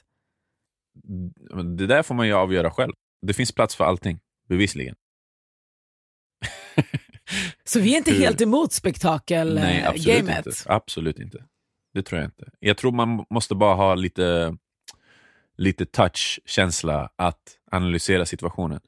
[1.79, 2.93] Det där får man ju avgöra själv.
[3.27, 4.95] Det finns plats för allting, bevisligen.
[7.65, 10.47] Så vi är inte Hur- helt emot spektakel-gamet.
[10.47, 10.53] inte.
[10.67, 11.45] Absolut inte.
[11.95, 12.51] Det tror jag inte.
[12.61, 14.57] Jag tror man måste bara ha lite,
[15.57, 18.81] lite touch-känsla att analysera situationen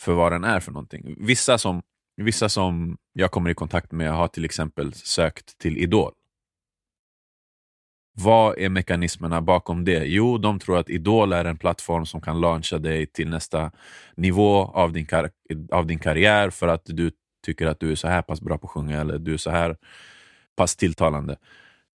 [0.00, 1.14] för vad den är för någonting.
[1.18, 1.82] Vissa som,
[2.22, 6.12] vissa som jag kommer i kontakt med har till exempel sökt till Idol.
[8.16, 10.04] Vad är mekanismerna bakom det?
[10.04, 13.72] Jo, de tror att Idol är en plattform som kan launcha dig till nästa
[14.16, 15.30] nivå av din, kar-
[15.70, 17.10] av din karriär för att du
[17.44, 19.50] tycker att du är så här pass bra på att sjunga eller du är så
[19.50, 19.76] här
[20.56, 21.36] pass tilltalande.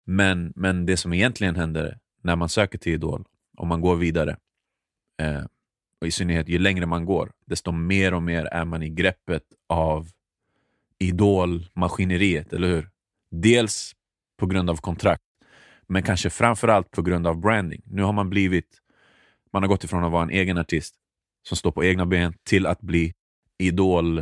[0.06, 3.26] Men, men det som egentligen händer när man söker till Idol,
[3.58, 4.38] om man går vidare,
[5.22, 5.44] eh,
[6.06, 9.44] och i synnerhet ju längre man går, desto mer och mer är man i greppet
[9.70, 10.08] av
[11.00, 12.90] idolmaskineriet, eller hur?
[13.32, 13.96] Dels
[14.38, 15.24] på grund av kontrakt,
[15.88, 17.82] men kanske framförallt på grund av branding.
[17.86, 18.78] Nu har man blivit,
[19.54, 20.96] man har gått ifrån att vara en egen artist
[21.48, 23.14] som står på egna ben till att bli
[23.58, 24.18] Idol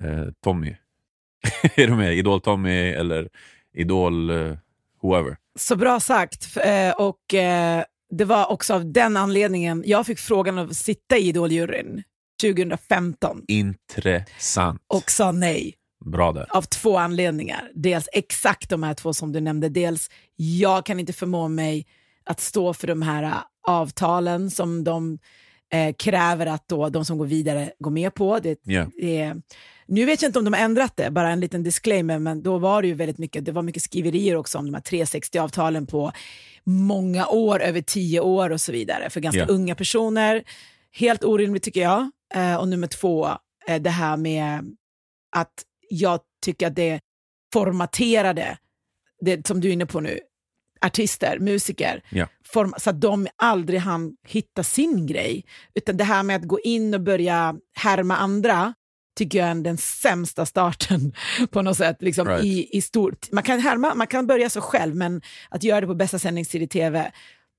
[0.00, 0.76] eh, Tommy.
[1.74, 2.14] är du med?
[2.14, 3.28] Idol Tommy eller
[3.74, 4.56] Idol eh,
[5.02, 5.36] whoever.
[5.58, 6.56] Så bra sagt.
[6.64, 11.28] Eh, Och eh, det var också av den anledningen jag fick frågan att sitta i
[11.28, 12.02] Idoljuryn
[12.42, 14.82] 2015 Intressant.
[14.86, 15.74] och sa nej.
[16.04, 16.46] Bra där.
[16.56, 17.70] Av två anledningar.
[17.74, 19.68] Dels exakt de här två som du nämnde.
[19.68, 21.86] Dels jag kan inte förmå mig
[22.24, 23.32] att stå för de här äh,
[23.66, 25.18] avtalen som de
[25.72, 28.38] eh, kräver att då, de som går vidare går med på.
[28.38, 28.86] Det, Ja.
[29.00, 29.34] det,
[29.90, 32.58] nu vet jag inte om de har ändrat det, bara en liten disclaimer, men då
[32.58, 36.12] var det ju väldigt mycket, det var mycket skriverier också om de här 360-avtalen på
[36.64, 39.46] många år, över tio år och så vidare, för ganska Ja.
[39.46, 40.42] unga personer.
[40.92, 42.10] Helt orimligt tycker jag.
[42.34, 43.28] Eh, och nummer två,
[43.68, 44.64] eh, det här med
[45.36, 45.52] att
[45.90, 47.00] jag tycker att det
[47.52, 48.58] formaterade,
[49.20, 50.18] det som du är inne på nu,
[50.80, 52.26] artister, musiker, Ja.
[52.52, 55.44] form, så att de aldrig hann hitta sin grej.
[55.74, 58.74] Utan det här med att gå in och börja härma andra
[59.20, 61.12] tycker jag är den sämsta starten
[61.50, 61.96] på något sätt.
[62.02, 62.44] Liksom, Right.
[62.44, 63.32] i, i stort.
[63.32, 66.62] Man, kan härma, man kan börja så själv, men att göra det på bästa sändningstid
[66.62, 67.12] i tv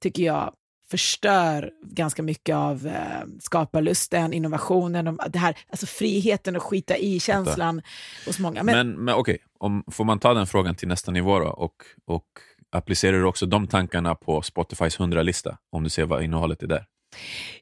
[0.04, 0.54] tycker jag
[0.92, 7.20] förstör ganska mycket av eh, skaparlusten, innovationen, de, det här, alltså friheten att skita i
[7.20, 7.82] känslan
[8.26, 8.64] hos många.
[8.64, 11.76] Men, Men, men okej, om får man ta den frågan till nästa nivå då och,
[12.06, 12.26] och
[12.72, 15.58] applicerar du också de tankarna på Spotifys 100-lista?
[15.72, 16.86] Om du ser vad innehållet är där.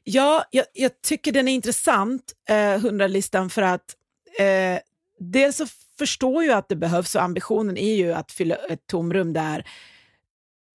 [0.04, 3.96] Ja, jag, jag tycker den är intressant, eh, 100-listan, för att
[4.38, 4.78] eh,
[5.18, 5.66] dels så
[5.98, 9.66] förstår jag att det behövs och ambitionen är ju att fylla ett tomrum där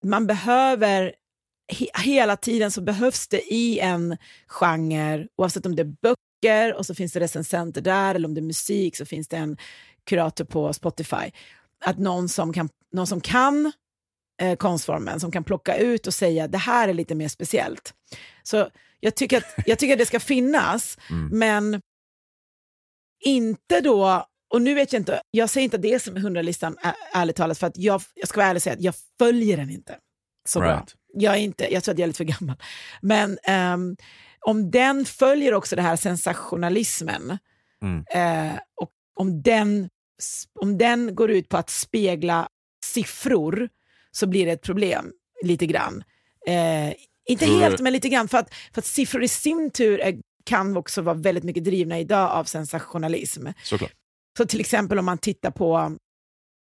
[0.04, 1.14] man behöver
[1.68, 6.86] he hela tiden så behövs det i en genre, oavsett om det är böcker och
[6.86, 9.58] så finns det recensenter där, eller om det är musik så finns det en
[10.04, 11.32] kurator på Spotify.
[11.86, 13.72] Att någon som kan, någon som kan
[14.42, 17.94] eh, konstformen, som kan plocka ut och säga det här är lite mer speciellt.
[18.44, 18.70] Så
[19.00, 21.40] jag tycker att, jag tycker att det ska finnas, Mm.
[21.40, 21.82] men
[23.26, 26.20] inte då, och nu vet jag inte, jag säger inte att det är som är
[26.20, 28.96] 100-listan ä- ärligt talat, för att jag, jag ska vara ärlig och säga att jag
[29.20, 29.98] följer den inte
[30.48, 30.70] så bra.
[30.76, 30.96] Right.
[31.14, 32.56] Jag, är inte, jag tror att jag är lite för gammal.
[33.02, 33.96] Men ehm,
[34.40, 37.38] om den följer också det här sensationalismen,
[37.82, 38.04] Mm.
[38.12, 39.90] eh, och om den,
[40.62, 42.50] om den går ut på att spegla
[42.86, 43.70] siffror,
[44.16, 45.12] så blir det ett problem,
[45.44, 46.04] lite grann.
[46.48, 46.94] Eh,
[47.30, 48.28] inte Tror- helt, men lite grann.
[48.28, 52.00] För att, för att siffror i sin tur är, kan också vara väldigt mycket drivna
[52.00, 53.48] idag av sensationalism.
[53.64, 53.92] Såklart.
[54.38, 55.98] Så till exempel om man tittar på,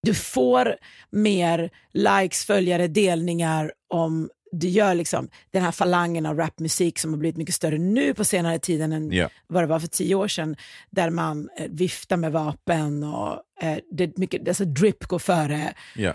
[0.03, 0.75] du får
[1.09, 7.17] mer likes, följare, delningar om du gör liksom den här falangen av rapmusik som har
[7.17, 9.29] blivit mycket större nu på senare tiden än Ja.
[9.47, 10.55] vad det var för tio år sedan,
[10.89, 15.73] där man eh, viftar med vapen och eh, det är mycket, alltså drip går före
[15.95, 16.13] Ja.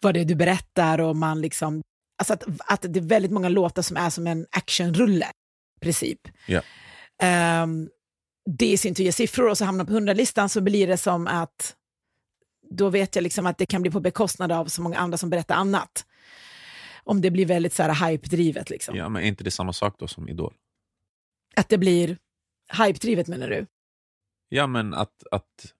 [0.00, 1.82] Vad det är du berättar och man liksom,
[2.18, 5.26] alltså att, att det är väldigt många låtar som är som en actionrulle,
[5.76, 6.28] i princip.
[6.46, 6.62] Ja.
[7.22, 7.88] Ehm,
[8.50, 11.26] det i sin tur ger siffror och så hamnar på 100-listan så blir det som
[11.26, 11.76] att
[12.70, 15.30] då vet jag liksom att det kan bli på bekostnad av så många andra som
[15.30, 16.06] berättar annat.
[17.04, 18.70] Om det blir väldigt så här hype-drivet.
[18.70, 18.96] Liksom.
[18.96, 20.54] ja, men är inte det samma sak då som Idol?
[21.56, 22.18] Att det blir
[22.78, 23.66] hype-drivet menar du?
[24.48, 25.74] Ja, men att, att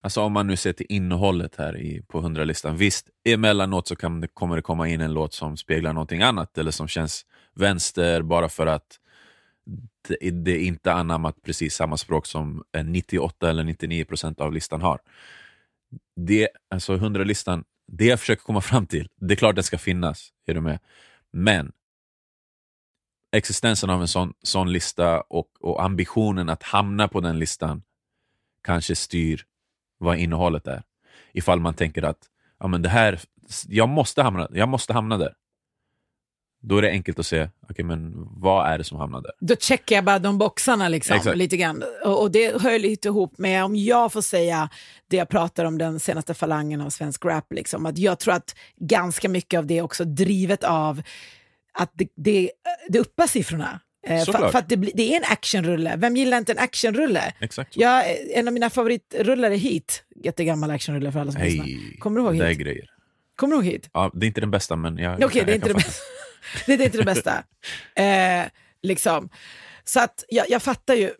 [0.00, 2.76] alltså om man nu ser till innehållet här i, på 100-listan.
[2.76, 6.58] Visst, emellanåt så kan det, kommer det komma in en låt som speglar någonting annat
[6.58, 8.98] eller som känns vänster bara för att
[10.08, 14.82] det, det är inte anammat precis samma språk som 98 eller 99 procent av listan
[14.82, 15.00] har.
[16.16, 20.32] Det, alltså 100-listan, det jag försöker komma fram till, det är klart den ska finnas,
[20.46, 20.78] är du med?
[21.32, 21.72] Men
[23.32, 27.82] existensen av en sån, sån lista och, och ambitionen att hamna på den listan
[28.62, 29.44] kanske styr
[29.98, 30.82] vad innehållet är.
[31.32, 32.18] Ifall man tänker att
[32.60, 33.20] ja, men det här,
[33.68, 35.34] jag, måste hamna, jag måste hamna där.
[36.60, 39.32] Då är det enkelt att se, okay, men vad är det som hamnar där?
[39.40, 41.36] Då checkar jag bara de boxarna liksom, Exakt.
[41.36, 41.84] lite grann.
[42.04, 44.68] Och, och det hör lite ihop med, om jag får säga
[45.08, 48.54] det jag pratar om den senaste falangen av svensk rap, liksom, att jag tror att
[48.76, 51.02] ganska mycket av det är också drivet av
[51.72, 52.50] att det, det,
[52.88, 53.80] det uppar siffrorna.
[54.08, 55.96] Eh, för, att det, det är en actionrulle.
[55.96, 57.34] Vem gillar inte en actionrulle?
[57.40, 57.80] Exakt så.
[57.80, 61.98] Jag, en av mina favoritrullar är Heat, jättegammal actionrulle för alla som lyssnar.
[61.98, 62.58] Kommer du ihåg Heat?
[62.58, 62.90] grejer.
[63.36, 63.90] Kommer du ihåg Heat?
[63.92, 66.02] Ja, det är inte den bästa, men jag, Okej, jag, det är inte det bästa.
[66.66, 67.44] det är inte det bästa.
[68.02, 68.46] Eh,
[68.82, 69.28] liksom.
[69.84, 71.10] Så att jag, jag fattar ju.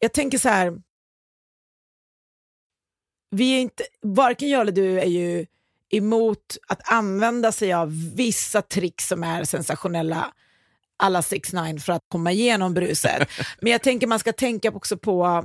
[0.00, 0.72] Jag tänker så här.
[3.30, 5.46] Vi är inte, varken jag eller du är ju
[5.90, 10.32] emot att använda sig av vissa tricks som är sensationella
[10.98, 13.28] alla 6 9 för att komma igenom bruset.
[13.60, 15.44] Men jag tänker man ska tänka också på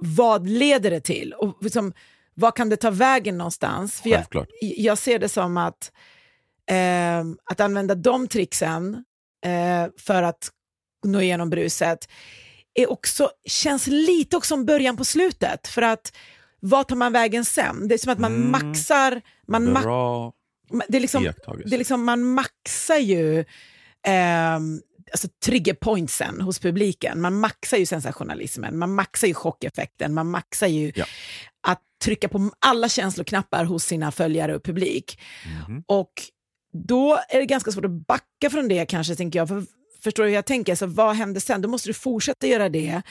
[0.00, 1.92] vad leder det till och liksom,
[2.34, 4.00] vad kan det ta vägen någonstans?
[4.00, 5.92] För jag, jag ser det som att,
[6.70, 7.20] eh,
[7.50, 9.04] att använda de tricksen
[9.46, 10.50] eh, för att
[11.04, 12.08] nå igenom bruset
[12.74, 15.66] är också, känns lite också som början på slutet.
[15.68, 16.16] För att
[16.60, 17.88] vad tar man vägen sen?
[17.88, 18.50] Det är som att man Mm.
[18.50, 19.82] maxar, man, ma-
[20.88, 21.22] det är liksom,
[21.64, 23.44] det är liksom, man maxar ju
[24.06, 24.80] ehm,
[25.12, 27.20] alltså triggerpointsen hos publiken.
[27.20, 31.04] Man maxar ju sensationalismen, man maxar ju chockeffekten, man maxar ju Ja.
[31.68, 35.20] att trycka på alla känsloknappar hos sina följare och publik.
[35.68, 35.84] Mhm.
[35.86, 36.12] Och
[36.72, 39.48] då är det ganska svårt att backa från det kanske, tänker jag.
[39.48, 39.64] För,
[40.02, 40.74] förstår du hur jag tänker?
[40.74, 41.62] Så vad händer sen?
[41.62, 43.02] Då måste du fortsätta göra det.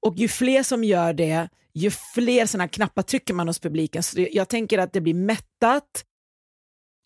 [0.00, 4.02] Och ju fler som gör det, ju fler sådana knappar trycker man hos publiken.
[4.02, 6.04] Så jag tänker att det blir mättat.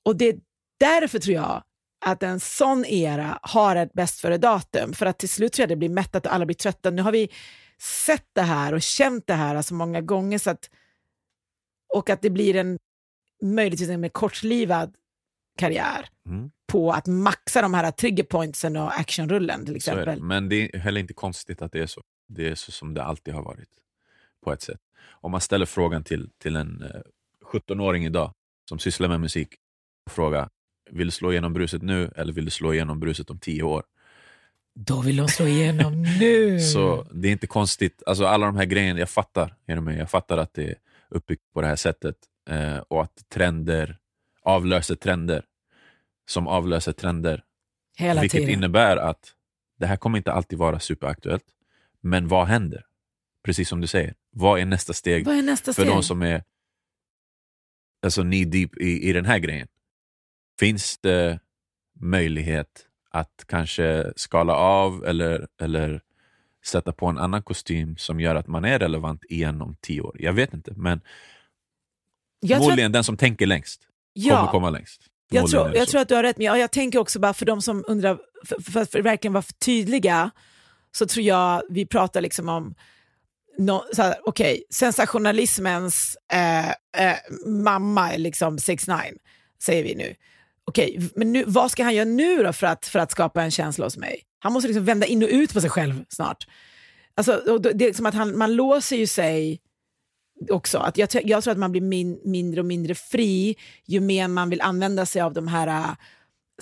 [0.04, 0.36] Och det är
[0.80, 1.62] därför tror jag
[2.00, 4.92] att en sån era har ett bäst före datum.
[4.92, 6.90] För att till slut tror jag det blir mättat och alla blir trötta.
[6.90, 7.30] Nu har vi
[7.78, 10.38] sett det här och känt det här så många gånger.
[10.38, 10.70] Så att,
[11.94, 12.78] och att det blir en
[13.42, 14.94] möjligtvis en mer kortlivad
[15.58, 16.50] karriär Mm.
[16.66, 19.76] på att maxa de här triggerpointsen och actionrullen till är det.
[19.76, 20.22] exempel.
[20.22, 22.02] Men det är heller inte konstigt att det är så.
[22.28, 23.68] Det är så som det alltid har varit.
[24.44, 24.80] På ett sätt.
[25.08, 27.00] Om man ställer frågan till, till en eh,
[27.52, 28.32] 17-åring idag
[28.68, 29.49] som sysslar med musik
[30.07, 30.49] och frågar
[30.91, 33.82] vill du slå igenom bruset nu eller vill du slå igenom bruset om tio år?
[34.74, 36.61] Då vill de slå igenom nu.
[36.72, 38.03] Så det är inte konstigt.
[38.07, 39.55] Alltså alla de här grejerna, jag fattar.
[39.66, 40.74] Jag fattar att det är
[41.09, 42.16] uppbyggt på det här sättet
[42.51, 43.99] eh, och att trender
[44.43, 45.45] avlöser trender
[46.28, 47.43] som avlöser trender.
[47.97, 48.55] Hela vilket tiden.
[48.55, 49.34] innebär att
[49.78, 51.45] det här kommer inte alltid vara superaktuellt.
[52.01, 52.84] Men vad händer?
[53.45, 54.14] Precis som du säger.
[54.30, 55.95] Vad är nästa steg är nästa för steg?
[55.95, 56.45] de som är
[58.03, 59.68] alltså knee deep i, i den här grejen?
[60.59, 61.40] Finns det
[62.00, 66.00] möjlighet att kanske skala av eller, eller
[66.66, 70.16] sätta på en annan kostym som gör att man är relevant igen om tio år.
[70.18, 71.00] Jag vet inte, men
[72.40, 73.80] Jag förmodligen den som tänker längst
[74.14, 75.02] kommer ja, komma längst.
[75.30, 77.46] jag, tror, jag tror att du har rätt, men jag, jag tänker också bara för
[77.46, 80.30] de som undrar, för, för, för att verkligen vara tydliga,
[80.92, 82.74] så tror jag vi pratar liksom om
[83.59, 83.84] no,
[84.24, 88.96] okej, sensationalismens eh, eh, mamma är liksom 6 9
[89.62, 90.14] säger vi nu.
[90.68, 93.50] Okej, men nu, vad ska han göra nu då för att, för att skapa en
[93.50, 94.22] känsla hos mig?
[94.38, 96.46] Han måste liksom vända in och ut på sig själv snart.
[97.14, 99.60] Alltså, det är som att han, man låser ju sig
[100.50, 100.78] också.
[100.78, 103.56] Att jag, jag tror att man blir min, mindre och mindre fri
[103.86, 105.90] ju mer man vill använda sig av de här äh,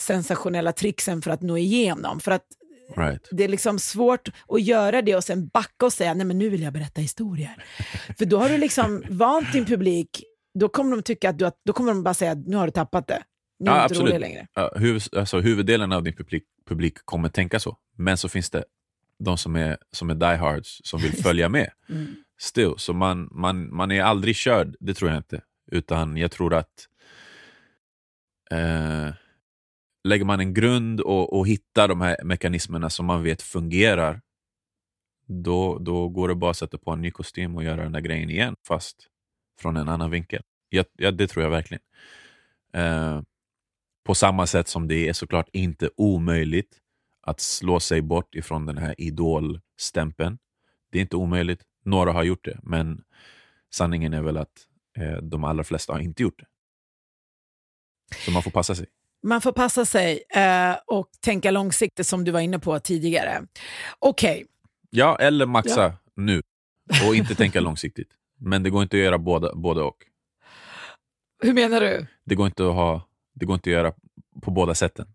[0.00, 2.20] sensationella tricksen för att nå igenom.
[2.20, 2.44] För att
[2.96, 3.28] Right.
[3.30, 6.48] det är liksom svårt att göra det och sen backa och säga nej men nu
[6.48, 7.64] vill jag berätta historier.
[8.18, 10.24] För då har du liksom vant din publik,
[10.58, 13.06] då kommer de tycka att du då kommer de bara säga nu har du tappat
[13.06, 13.22] det.
[13.58, 14.10] Nu är Ja, inte absolut.
[14.10, 14.46] rolig längre.
[14.54, 18.64] Ja, huvud, alltså, huvuddelen av din publik, publik kommer tänka så, men så finns det
[19.18, 21.70] de som är, som är diehards som vill följa med.
[21.88, 22.06] Mm.
[22.38, 25.42] Still, så man, man, man är aldrig körd, det tror jag inte.
[25.72, 26.88] Utan jag tror att
[28.50, 29.14] eh,
[30.04, 34.20] lägger man en grund och, och hittar de här mekanismerna som man vet fungerar,
[35.28, 38.00] då, då går det bara att sätta på en ny kostym och göra den där
[38.00, 38.96] grejen igen, fast
[39.60, 40.42] från en annan vinkel.
[40.68, 41.82] Ja, ja, det tror jag verkligen.
[42.72, 43.22] Eh,
[44.06, 46.76] på samma sätt som det är såklart inte omöjligt
[47.22, 50.38] att slå sig bort ifrån den här idolstämpeln.
[50.92, 51.62] Det är inte omöjligt.
[51.84, 53.02] Några har gjort det, men
[53.74, 54.66] sanningen är väl att
[54.98, 56.46] eh, de allra flesta har inte gjort det.
[58.24, 58.86] Så man får passa sig.
[59.22, 63.46] Man får passa sig eh, och tänka långsiktigt som du var inne på tidigare.
[63.98, 64.46] Okej,
[64.90, 66.42] Ja, eller maxa nu
[67.08, 68.08] och inte tänka långsiktigt.
[68.38, 69.96] Men det går inte att göra båda, både och.
[71.42, 72.06] hur menar du?
[72.24, 73.05] Det går inte att, ha,
[73.40, 73.92] det går inte att göra
[74.42, 75.06] på båda sätten.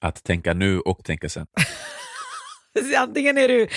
[0.00, 1.46] Att tänka nu och tänka sen.
[2.98, 3.68] Antingen är du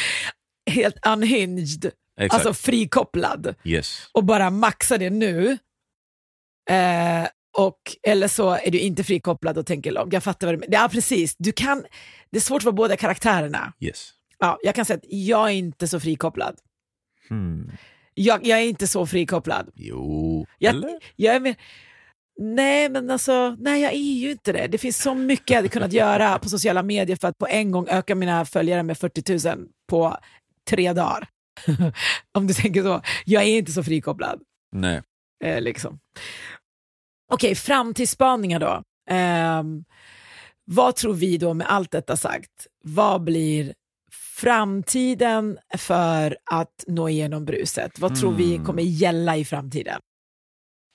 [0.71, 2.33] helt unhinged, Exakt.
[2.45, 4.07] alltså frikopplad yes.
[4.13, 5.57] och bara maxar det nu.
[6.69, 7.27] Eh,
[7.57, 10.13] och, eller så är du inte frikopplad och tänker långt.
[10.13, 10.73] Jag fattar vad du menar.
[10.73, 11.35] Ja, precis.
[11.37, 11.85] Du kan,
[12.29, 13.73] det är svårt att vara båda karaktärerna.
[13.79, 14.11] yes.
[14.37, 16.55] Ja, jag kan säga att jag är inte så frikopplad.
[17.29, 17.71] Hmm.
[18.13, 19.71] Jag, jag är inte så frikopplad.
[19.75, 20.99] Jo, Jag, eller?
[21.15, 21.55] jag är med,
[22.39, 24.67] nej, men alltså, nej, jag är ju inte det.
[24.67, 27.71] Det finns så mycket jag hade kunnat göra på sociala medier för att på en
[27.71, 30.17] gång öka mina följare med 40 000 på
[30.69, 31.27] tre dagar.
[32.37, 33.01] Om du tänker så.
[33.25, 34.41] Jag är inte så frikopplad.
[34.71, 35.01] Nej.
[35.43, 35.99] Eh, liksom.
[37.31, 38.83] Okej, framtidsspaningar då.
[39.09, 39.83] Ehm,
[40.65, 42.67] vad tror vi då med allt detta sagt?
[42.83, 43.73] Vad blir
[44.37, 47.99] framtiden för att nå igenom bruset?
[47.99, 48.65] Vad tror vi Mm.
[48.65, 50.01] kommer gälla i framtiden?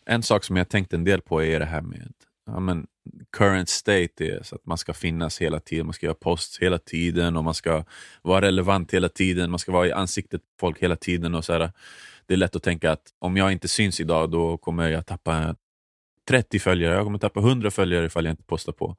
[0.07, 2.13] En sak som jag tänkt en del på är det här med
[2.47, 2.87] ja, men
[3.33, 6.79] current state, är så att man ska finnas hela tiden, man ska göra posts hela
[6.79, 7.85] tiden och man ska
[8.23, 11.35] vara relevant hela tiden, man ska vara i ansiktet på folk hela tiden.
[11.35, 11.73] och så här.
[12.27, 15.57] Det är lätt att tänka att om jag inte syns idag då kommer jag tappa
[16.29, 18.97] 30 följare, jag kommer tappa 100 följare ifall jag inte postar på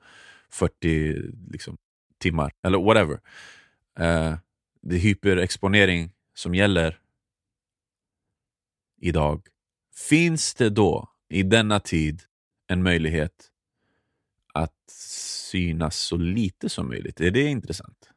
[0.49, 1.16] 40
[1.51, 1.78] liksom,
[2.18, 3.14] timmar eller whatever.
[3.99, 4.38] Uh,
[4.82, 6.99] det är hyperexponering som gäller
[9.01, 9.47] idag.
[9.98, 12.22] Finns det då i denna tid
[12.68, 13.32] en möjlighet
[14.54, 14.74] att
[15.52, 17.22] synas så lite som möjligt?
[17.22, 18.10] Är det intressant?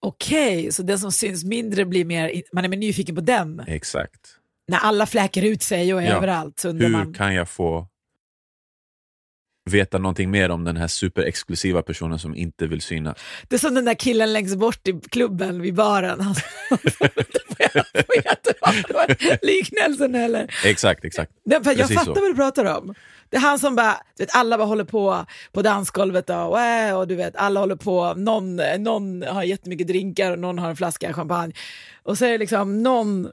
[0.00, 3.60] Okej, så den som syns mindre blir mer, man är mer nyfiken på den.
[3.66, 4.36] Exakt.
[4.68, 6.16] När alla fläker ut sig och är Ja.
[6.16, 7.14] överallt så Hur man.
[7.14, 7.88] kan jag få
[9.70, 13.18] veta någonting mer om den här superexklusiva personen som inte vill synas?
[13.48, 16.20] Det är som den där killen längst bort i klubben vid baren.
[16.20, 16.34] Han
[17.72, 20.54] Får dra liknelsen eller?
[20.64, 21.32] Exakt, exakt.
[21.44, 22.20] Nej, för jag fattar så.
[22.20, 22.94] vad du pratar om.
[23.30, 26.98] Det är han som bara, du vet, alla bara håller på på dansgolvet och, äh,
[26.98, 30.76] och du vet, alla håller på, någon, någon har jättemycket drinkar och någon har en
[30.76, 31.52] flaska champagne.
[32.02, 33.28] Och så är det liksom någon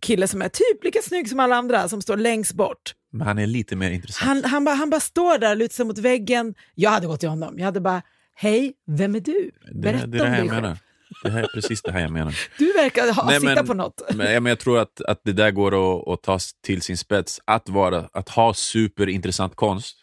[0.00, 2.94] kille som är typ lika snygg som alla andra som står längst bort.
[3.12, 4.28] Men han är lite mer intressant.
[4.28, 6.54] Han, han, bara, han bara står där och lutar sig mot väggen.
[6.74, 7.58] Jag hade gått till honom.
[7.58, 8.02] Jag hade bara,
[8.34, 9.50] hej, vem är du?
[9.74, 10.76] Berätta det det om dig själv.
[11.22, 12.34] Det här är precis det här jag menar.
[12.58, 14.02] Du verkar ha, Nej, sitta men- på något.
[14.14, 17.40] Men, men jag tror att, att det där går att, att ta till sin spets.
[17.44, 19.96] Att, vara, att ha superintressant konst,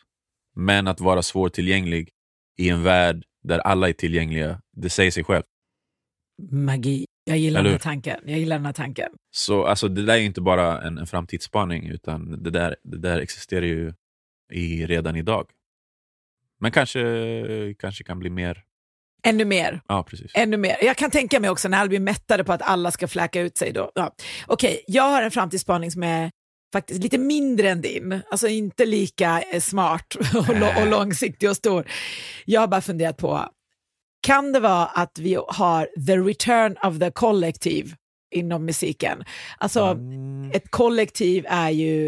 [0.56, 2.10] men att vara svårtillgänglig
[2.58, 4.62] i en värld där alla är tillgängliga.
[4.78, 5.44] Det säger sig själv.
[6.52, 7.06] Magi.
[7.24, 8.20] Jag gillar Eller den här tanken.
[8.26, 9.10] Jag gillar den här tanken.
[9.32, 13.20] Så alltså, det där är inte bara en, en framtidsspaning, utan det där, det där
[13.20, 13.94] existerar ju
[14.54, 15.50] i, redan idag.
[16.60, 18.64] Men kanske, kanske kan bli mer.
[19.24, 19.82] Ännu mer.
[19.88, 20.32] Ja, precis.
[20.34, 20.78] Ännu mer.
[20.82, 23.58] Jag kan tänka mig också när alla blir mättade på att alla ska fläka ut
[23.58, 23.92] sig då.
[23.96, 24.16] Ja.
[24.48, 26.32] Okej, jag har en framtidsspaning som är
[26.74, 31.88] faktiskt lite mindre än din, alltså inte lika eh, smart och, och långsiktig och stor.
[32.46, 33.50] Jag har bara funderat på,
[34.22, 37.96] kan det vara att vi har the return of the collective
[38.36, 39.24] inom musiken?
[39.58, 40.52] Alltså mm.
[40.52, 42.08] ett kollektiv är ju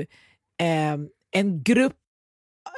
[0.62, 0.98] eh,
[1.32, 1.96] en grupp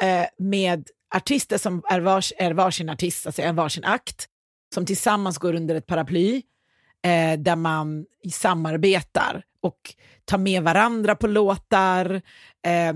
[0.02, 4.26] eh, med artister som är, vars, är varsin artist, alltså en varsin akt,
[4.74, 6.41] som tillsammans går under ett paraply
[7.05, 9.80] eh, där man samarbetar och
[10.26, 12.22] tar med varandra på låtar.
[12.66, 12.93] Eh,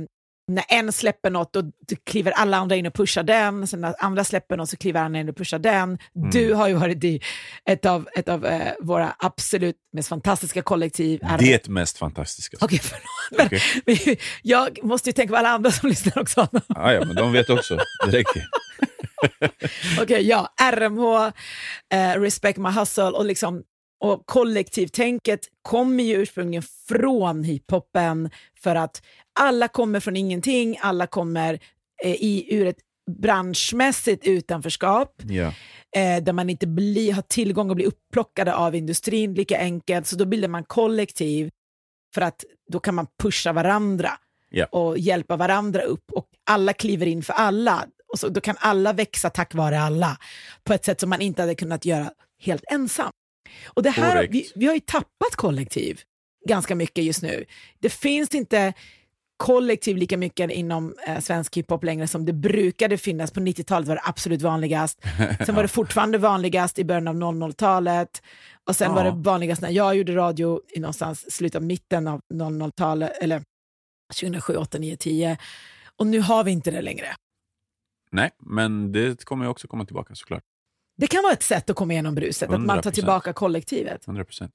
[0.48, 1.64] när en släpper något då
[2.04, 5.20] kliver alla andra in och pushar den, sen när andra släpper något så kliver andra
[5.20, 5.84] in och pushar den.
[5.84, 6.30] Mm.
[6.32, 7.22] Du har ju varit i
[7.66, 11.20] ett av, ett av eh, våra absolut mest fantastiska kollektiv.
[11.40, 12.58] Det mest fantastiska.
[12.62, 13.48] Okej, okay, förlåt.
[13.48, 13.60] Okay.
[14.06, 16.48] Men, jag måste ju tänka på alla andra som lyssnar också.
[16.68, 17.78] ah, ja, men de vet också.
[18.06, 18.44] Det räcker.
[19.42, 20.54] Okej, okay, ja.
[20.62, 21.32] RMH,
[21.94, 23.64] eh, Respect My Hustle och liksom
[24.00, 28.30] och kollektivtänket kommer ju ursprungligen från hiphopen
[28.64, 29.02] för att
[29.38, 31.60] alla kommer från ingenting, alla kommer
[32.04, 32.80] eh, i, ur ett
[33.12, 35.54] branschmässigt utanförskap yeah.
[35.96, 40.08] eh, där man inte bli, har tillgång och blir upplockade av industrin lika enkelt.
[40.08, 41.50] Så då bildar man kollektiv
[42.14, 44.12] för att då kan man pusha varandra
[44.52, 44.70] yeah.
[44.70, 47.86] och hjälpa varandra upp och alla kliver in för alla.
[48.14, 50.18] Och så, då kan alla växa tack vare alla
[50.64, 52.12] på ett sätt som man inte hade kunnat göra
[52.42, 53.12] helt ensam.
[53.66, 56.02] Och det här, vi, vi, har ju tappat kollektiv
[56.48, 57.46] ganska mycket just nu.
[57.80, 58.74] Det finns inte
[59.38, 63.32] kollektiv lika mycket inom eh, svensk hiphop längre som det brukade finnas.
[63.32, 65.02] På 90-talet var det absolut vanligast.
[65.46, 68.22] Sen var det fortfarande vanligast i början av 00-talet.
[68.66, 68.96] Och sen ja.
[68.96, 73.44] var det vanligast när jag gjorde radio i någonstans slutet av mitten av 00-talet, eller
[74.22, 75.38] 2007, 2008, 9, 10.
[75.96, 77.08] Och nu har vi inte det längre.
[78.12, 80.44] Nej, men det kommer också komma tillbaka såklart.
[80.98, 82.54] Det kan vara ett sätt att komma igenom bruset, 100%.
[82.56, 84.06] att man tar tillbaka kollektivet.
[84.06, 84.52] 100%.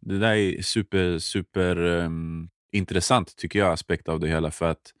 [0.00, 4.50] Det där är super, super um, intressant tycker jag, aspekt av det hela.
[4.50, 4.94] För att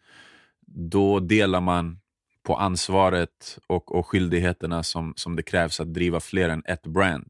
[0.66, 2.00] då delar man
[2.42, 7.28] på ansvaret och, och skyldigheterna som, som det krävs att driva fler än ett brand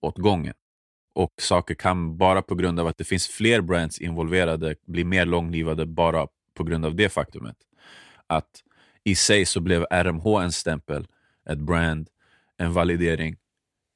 [0.00, 0.54] åt gången.
[1.14, 5.26] Och saker kan bara på grund av att det finns fler brands involverade bli mer
[5.26, 7.56] långlivade bara på grund av det faktumet.
[8.26, 8.62] Att
[9.04, 11.06] i sig så blev RMH en stämpel,
[11.50, 12.08] ett brand,
[12.56, 13.36] en validering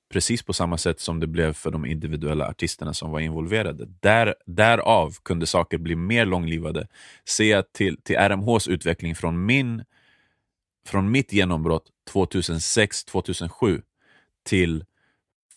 [0.09, 3.87] precis på samma sätt som det blev för de individuella artisterna som var involverade.
[4.01, 6.89] Där, därav kunde saker bli mer långlivade.
[7.25, 9.85] Se till, till RMHs utveckling från, min,
[10.87, 13.83] från mitt genombrott 2006-2007
[14.43, 14.85] till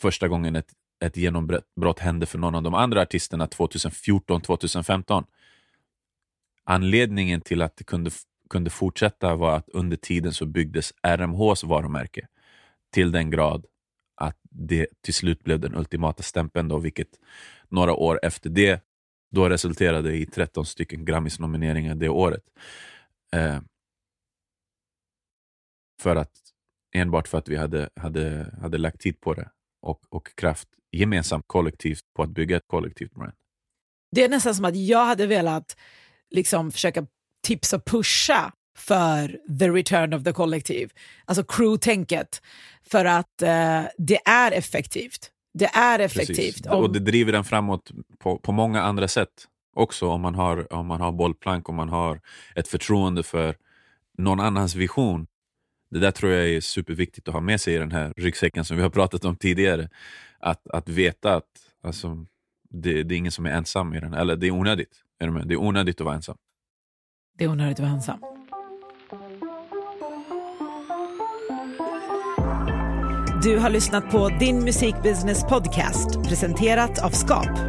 [0.02, 0.72] första gången ett,
[1.04, 5.26] ett genombrott hände för någon av de andra artisterna 2014-2015.
[6.64, 8.12] Anledningen till att det kunde,
[8.50, 12.28] kunde fortsätta var att under tiden så byggdes RMHs varumärke
[12.94, 13.66] till den grad
[14.22, 17.20] att det till slut blev den ultimata stämpeln, då, vilket
[17.70, 18.84] några år efter det
[19.32, 22.44] då resulterade i 13 stycken Grammis-nomineringar det året.
[23.34, 23.60] Eh,
[26.02, 26.32] för att,
[26.94, 29.50] enbart för att vi hade, hade, hade lagt tid på det
[29.82, 33.34] och, och kraft gemensamt kollektivt på att bygga ett kollektivt brand.
[34.12, 35.78] Det är nästan som att jag hade velat
[36.30, 37.08] liksom försöka
[37.42, 40.90] tipsa och pusha för the return of the collective.
[41.26, 42.42] Alltså crew-tänket.
[42.92, 45.32] För att eh, det är effektivt.
[45.54, 46.66] Det är effektivt.
[46.66, 50.08] Och det driver den framåt på, på många andra sätt också.
[50.08, 52.22] Om man, har, om man har bollplank, om man har
[52.56, 53.56] ett förtroende för
[54.18, 55.28] någon annans vision.
[55.90, 58.78] Det där tror jag är superviktigt att ha med sig i den här ryggsäcken som
[58.78, 59.90] vi har pratat om tidigare.
[60.40, 61.46] Att, att veta att
[61.84, 62.26] alltså,
[62.70, 64.14] det, det är ingen som är ensam i den.
[64.14, 65.02] Eller det är onödigt.
[65.20, 66.38] Är det är onödigt att vara ensam.
[67.38, 68.31] Det är onödigt att vara ensam.
[73.44, 77.60] Du har lyssnat på Din Musikbusiness Podcast presenterat av Skap.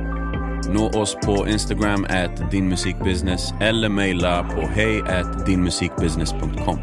[0.69, 5.03] Nå oss på Instagram at dinmusikbusiness eller mejla på hej
[5.47, 6.79] dinmusikbusiness.com.